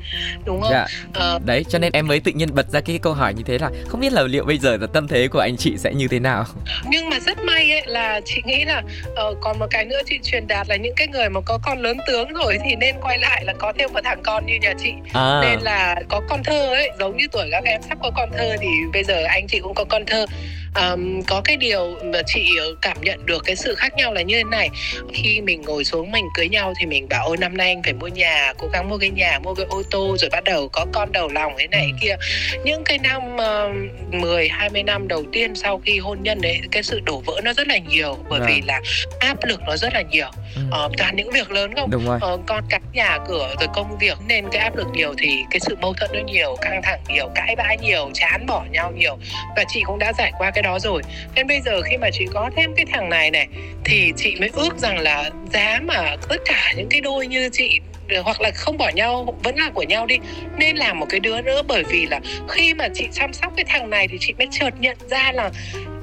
[0.45, 0.71] đúng không?
[0.71, 0.86] Dạ.
[1.13, 3.57] à, đấy cho nên em mới tự nhiên bật ra cái câu hỏi như thế
[3.57, 6.07] là không biết là liệu bây giờ là tâm thế của anh chị sẽ như
[6.07, 6.45] thế nào?
[6.89, 10.19] Nhưng mà rất may ấy là chị nghĩ là uh, còn một cái nữa chị
[10.23, 13.17] truyền đạt là những cái người mà có con lớn tướng rồi thì nên quay
[13.17, 14.91] lại là có thêm một thằng con như nhà chị.
[15.13, 15.39] À.
[15.41, 18.55] nên là có con thơ ấy giống như tuổi các em sắp có con thơ
[18.61, 20.26] thì bây giờ anh chị cũng có con thơ.
[20.91, 22.49] Um, có cái điều mà chị
[22.82, 24.69] cảm nhận được cái sự khác nhau là như thế này.
[25.13, 27.93] Khi mình ngồi xuống mình cưới nhau thì mình bảo ôi năm nay anh phải
[27.93, 30.86] mua nhà cố gắng mua cái nhà mua cái ô tô rồi bắt đầu có
[30.93, 31.97] con đầu lòng thế này ừ.
[32.01, 32.16] kia
[32.63, 36.84] những cái năm uh, 10 20 năm đầu tiên sau khi hôn nhân đấy cái
[36.84, 38.45] sự đổ vỡ nó rất là nhiều bởi à.
[38.47, 38.82] vì là
[39.20, 40.61] áp lực nó rất là nhiều ừ.
[40.86, 42.20] uh, toàn những việc lớn không Đúng rồi.
[42.34, 45.59] Uh, con cái nhà cửa rồi công việc nên cái áp lực nhiều thì cái
[45.59, 49.18] sự mâu thuẫn nó nhiều căng thẳng nhiều cãi vã nhiều chán bỏ nhau nhiều
[49.55, 51.01] và chị cũng đã trải qua cái đó rồi
[51.36, 53.47] nên bây giờ khi mà chị có thêm cái thằng này này
[53.86, 57.80] thì chị mới ước rằng là giá mà tất cả những cái đôi như chị
[58.24, 60.18] hoặc là không bỏ nhau vẫn là của nhau đi.
[60.58, 63.66] Nên làm một cái đứa nữa bởi vì là khi mà chị chăm sóc cái
[63.68, 65.51] thằng này thì chị mới chợt nhận ra là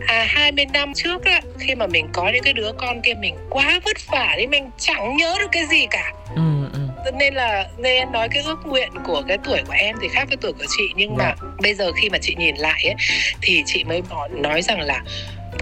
[0.07, 3.37] à 20 năm trước á khi mà mình có những cái đứa con kia mình
[3.51, 6.13] quá vất vả đi mình chẳng nhớ được cái gì cả.
[6.37, 6.43] Ừ,
[6.73, 7.11] ừ.
[7.19, 10.37] Nên là nên nói cái ước nguyện của cái tuổi của em thì khác với
[10.37, 10.85] tuổi của chị.
[10.97, 11.49] Nhưng mà dạ.
[11.63, 12.95] bây giờ khi mà chị nhìn lại ấy
[13.43, 15.03] thì chị mới nói rằng là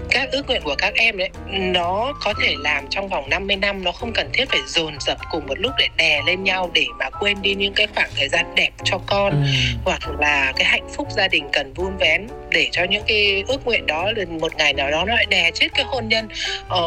[0.09, 3.83] các ước nguyện của các em đấy nó có thể làm trong vòng 50 năm
[3.83, 6.85] nó không cần thiết phải dồn dập cùng một lúc để đè lên nhau để
[6.99, 9.47] mà quên đi những cái khoảng thời gian đẹp cho con ừ.
[9.85, 13.65] hoặc là cái hạnh phúc gia đình cần vun vén để cho những cái ước
[13.65, 16.27] nguyện đó một ngày nào đó nó lại đè chết cái hôn nhân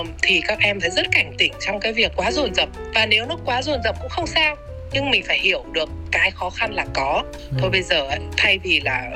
[0.00, 3.07] uh, thì các em phải rất cảnh tỉnh trong cái việc quá dồn dập và
[3.07, 4.57] nếu nó quá dồn dập cũng không sao
[4.92, 7.57] nhưng mình phải hiểu được cái khó khăn là có ừ.
[7.61, 9.11] thôi bây giờ thay vì là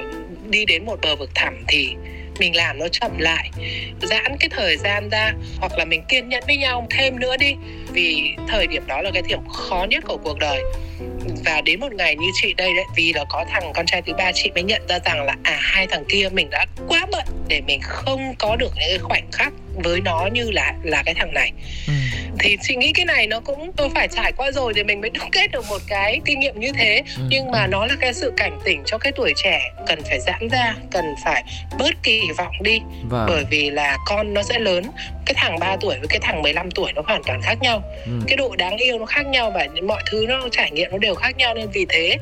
[0.51, 1.95] đi đến một bờ vực thẳm thì
[2.39, 3.51] mình làm nó chậm lại,
[4.03, 7.55] giãn cái thời gian ra, hoặc là mình kiên nhẫn với nhau thêm nữa đi.
[7.93, 10.62] Vì thời điểm đó là cái điểm khó nhất của cuộc đời.
[11.45, 14.12] Và đến một ngày như chị đây đấy, vì là có thằng con trai thứ
[14.12, 17.24] ba, chị mới nhận ra rằng là à hai thằng kia mình đã quá bận
[17.49, 19.53] để mình không có được những cái khoảnh khắc
[19.85, 21.53] với nó như là là cái thằng này
[21.87, 21.93] ừ.
[22.39, 25.11] thì chị nghĩ cái này nó cũng tôi phải trải qua rồi thì mình mới
[25.11, 27.22] đúc kết được một cái kinh nghiệm như thế ừ.
[27.29, 30.49] nhưng mà nó là cái sự cảnh tỉnh cho cái tuổi trẻ cần phải giãn
[30.49, 31.45] ra cần phải
[31.79, 33.26] bớt kỳ vọng đi vâng.
[33.29, 34.85] bởi vì là con nó sẽ lớn
[35.29, 38.12] cái thằng 3 tuổi với cái thằng 15 tuổi nó hoàn toàn khác nhau ừ.
[38.26, 41.14] cái độ đáng yêu nó khác nhau và mọi thứ nó trải nghiệm nó đều
[41.14, 42.16] khác nhau nên vì thế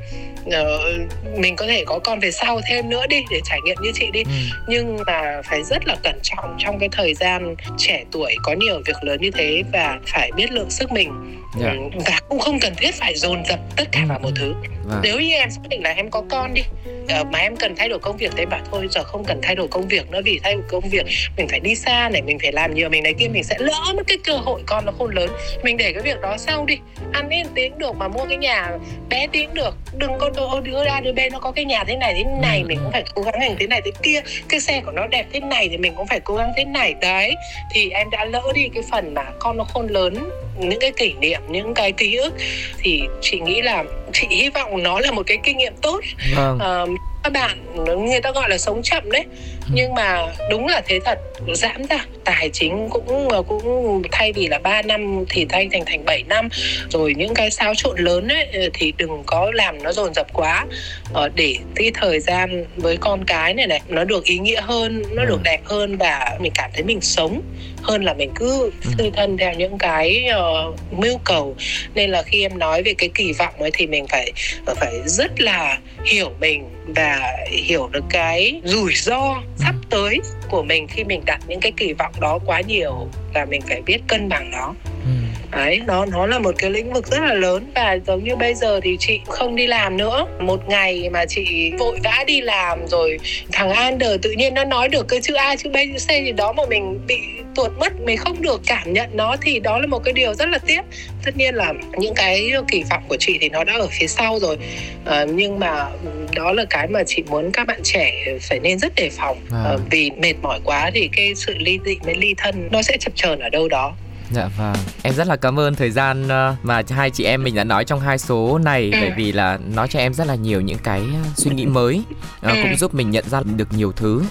[0.47, 3.91] uh, mình có thể có con về sau thêm nữa đi để trải nghiệm như
[3.95, 4.31] chị đi ừ.
[4.69, 8.81] nhưng mà phải rất là cẩn trọng trong cái thời gian trẻ tuổi có nhiều
[8.87, 11.77] việc lớn như thế và phải biết lượng sức mình yeah.
[11.93, 11.99] Dạ.
[12.07, 14.55] và cũng không cần thiết phải dồn dập tất cả vào một thứ
[14.85, 15.01] vâng.
[15.03, 16.63] nếu như em xác định là em có con đi
[17.09, 19.41] ờ, mà em cần thay đổi công việc thì em bảo thôi giờ không cần
[19.43, 22.23] thay đổi công việc nữa vì thay đổi công việc mình phải đi xa này
[22.23, 24.87] mình phải làm nhiều mình này kia mình sẽ lỡ mất cái cơ hội con
[24.87, 25.31] nó không lớn.
[25.63, 26.79] Mình để cái việc đó sau đi.
[27.13, 28.71] Ăn đến tiếng được mà mua cái nhà
[29.09, 29.75] bé tiếng được.
[29.99, 32.65] Đừng có đứa, đứa ra đứa bé nó có cái nhà thế này thế này
[32.65, 34.21] mình cũng phải cố gắng hành thế này thế kia.
[34.49, 36.95] Cái xe của nó đẹp thế này thì mình cũng phải cố gắng thế này.
[37.01, 37.35] Đấy
[37.75, 41.13] thì em đã lỡ đi cái phần mà con nó khôn lớn những cái kỷ
[41.13, 42.35] niệm những cái ký ức.
[42.79, 46.01] Thì chị nghĩ là chị hy vọng nó là một cái kinh nghiệm tốt.
[46.37, 46.59] Vâng.
[46.83, 46.89] uh,
[47.27, 47.59] các bạn
[48.07, 49.24] người ta gọi là sống chậm đấy.
[49.61, 49.72] Ừ.
[49.74, 51.18] nhưng mà đúng là thế thật
[51.55, 52.05] giãn ra.
[52.24, 56.49] Tài chính cũng cũng thay vì là 3 năm thì thay thành thành 7 năm.
[56.91, 60.66] Rồi những cái xáo trộn lớn ấy thì đừng có làm nó dồn dập quá.
[61.12, 65.03] Ờ, để cái thời gian với con cái này này nó được ý nghĩa hơn
[65.11, 65.45] nó được ừ.
[65.45, 67.43] đẹp hơn và mình cảm thấy mình sống
[67.87, 69.11] hơn là mình cứ tư ừ.
[69.14, 71.57] thân theo những cái uh, mưu cầu
[71.95, 74.32] nên là khi em nói về cái kỳ vọng ấy thì mình phải
[74.76, 80.20] phải rất là hiểu mình và và hiểu được cái rủi ro sắp tới
[80.51, 83.82] của mình khi mình đặt những cái kỳ vọng đó quá nhiều và mình phải
[83.82, 84.74] biết cân bằng nó
[85.05, 85.26] ừ.
[85.57, 88.55] Đấy nó nó là một cái lĩnh vực rất là lớn và giống như bây
[88.55, 90.27] giờ thì chị không đi làm nữa.
[90.41, 93.19] Một ngày mà chị vội vã đi làm rồi
[93.53, 96.33] thằng Ander tự nhiên nó nói được cái chữ A chữ B chữ C gì
[96.33, 97.19] đó mà mình bị
[97.55, 100.49] tuột mất mình không được cảm nhận nó thì đó là một cái điều rất
[100.49, 100.81] là tiếc.
[101.25, 104.39] Tất nhiên là những cái kỳ vọng của chị thì nó đã ở phía sau
[104.39, 104.57] rồi.
[105.05, 105.87] À, nhưng mà
[106.35, 109.37] đó là cái mà chị muốn các bạn trẻ phải nên rất đề phòng.
[109.53, 109.63] À.
[109.65, 112.97] à, vì mệt mỏi quá thì cái sự ly dị với ly thân nó sẽ
[113.01, 113.95] chập chờn ở đâu đó
[114.33, 114.77] Dạ vâng.
[115.03, 117.85] Em rất là cảm ơn thời gian ờ, mà hai chị em mình đã nói
[117.85, 118.99] trong hai số này ừ.
[119.01, 122.03] bởi vì là nói cho em rất là nhiều những cái ờ, suy nghĩ mới
[122.43, 122.51] ừ.
[122.62, 124.22] cũng giúp mình nhận ra được nhiều thứ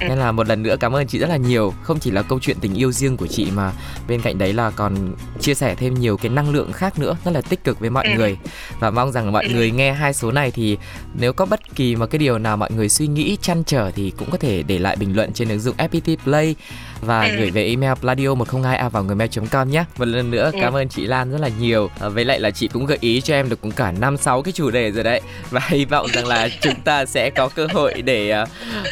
[0.00, 2.38] nên là một lần nữa cảm ơn chị rất là nhiều không chỉ là câu
[2.40, 3.72] chuyện tình yêu riêng của chị mà
[4.08, 7.30] bên cạnh đấy là còn chia sẻ thêm nhiều cái năng lượng khác nữa rất
[7.30, 8.14] là tích cực với mọi ừ.
[8.16, 8.38] người
[8.80, 9.54] và mong rằng mọi ừ.
[9.54, 10.78] người nghe hai số này thì
[11.14, 14.12] nếu có bất kỳ một cái điều nào mọi người suy nghĩ chăn trở thì
[14.16, 16.54] cũng có thể để lại bình luận trên ứng dụng FPT Play
[17.00, 17.36] và ừ.
[17.36, 19.84] gửi về email pladio 102 a vào gmail com nhé.
[19.98, 21.90] Một lần nữa cảm ơn chị Lan rất là nhiều.
[22.00, 24.42] À, với lại là chị cũng gợi ý cho em được cũng cả năm sáu
[24.42, 25.20] cái chủ đề rồi đấy.
[25.50, 28.48] Và hy vọng rằng là chúng ta sẽ có cơ hội để uh,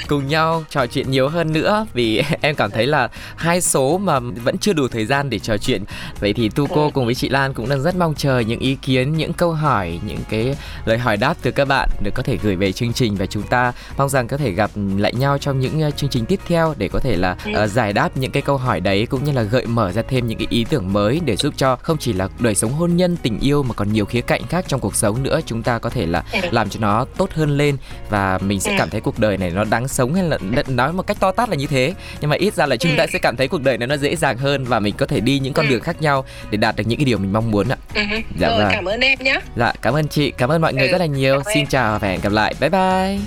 [0.09, 1.86] cùng nhau trò chuyện nhiều hơn nữa.
[1.94, 5.57] Vì em cảm thấy là hai số mà vẫn chưa đủ thời gian để trò
[5.57, 5.84] chuyện.
[6.20, 8.74] Vậy thì tu cô cùng với chị Lan cũng đang rất mong chờ những ý
[8.74, 12.38] kiến những câu hỏi những cái lời hỏi đáp từ các bạn được có thể
[12.42, 13.16] gửi về chương trình.
[13.16, 16.26] Và chúng ta mong rằng có thể gặp lại nhau trong những uh, chương trình
[16.26, 19.24] tiếp theo để có thể là uh, giải đáp những cái câu hỏi đấy cũng
[19.24, 21.99] như là gợi mở ra thêm những cái ý tưởng mới để giúp cho không
[21.99, 24.80] chỉ là đời sống hôn nhân tình yêu mà còn nhiều khía cạnh khác trong
[24.80, 27.76] cuộc sống nữa chúng ta có thể là làm cho nó tốt hơn lên
[28.11, 30.38] và mình sẽ cảm thấy cuộc đời này nó đáng sống hay là
[30.68, 33.07] nói một cách to tát là như thế nhưng mà ít ra là chúng ta
[33.12, 35.38] sẽ cảm thấy cuộc đời này nó dễ dàng hơn và mình có thể đi
[35.38, 37.76] những con đường khác nhau để đạt được những cái điều mình mong muốn ạ.
[37.94, 38.03] Ừ.
[38.38, 38.68] Dạ Rồi, vâng.
[38.72, 39.40] cảm ơn em nhé.
[39.57, 41.42] Dạ cảm ơn chị, cảm ơn mọi người ừ, rất là nhiều.
[41.55, 42.55] Xin chào và hẹn gặp lại.
[42.61, 43.18] Bye bye.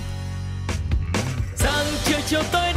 [2.04, 2.69] Chiều chiều tới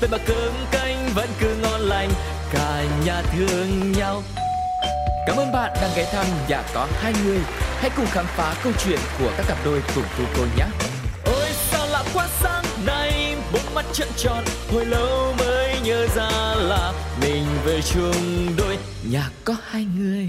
[0.00, 2.10] tanh về mà cơm canh vẫn cứ ngon lành,
[2.52, 4.22] cả nhà thương nhau.
[5.26, 7.38] Cảm ơn bạn đang ghé thăm nhà có hai người.
[7.78, 10.64] Hãy cùng khám phá câu chuyện của các cặp đôi cùng cô cô nhé.
[11.26, 16.54] Ôi sao lạ quá sáng nay Bốn mắt trợn tròn, Hồi lâu mới nhớ ra
[16.56, 16.92] là
[17.22, 18.78] Mình về chung đôi,
[19.10, 20.28] Nhà có hai người.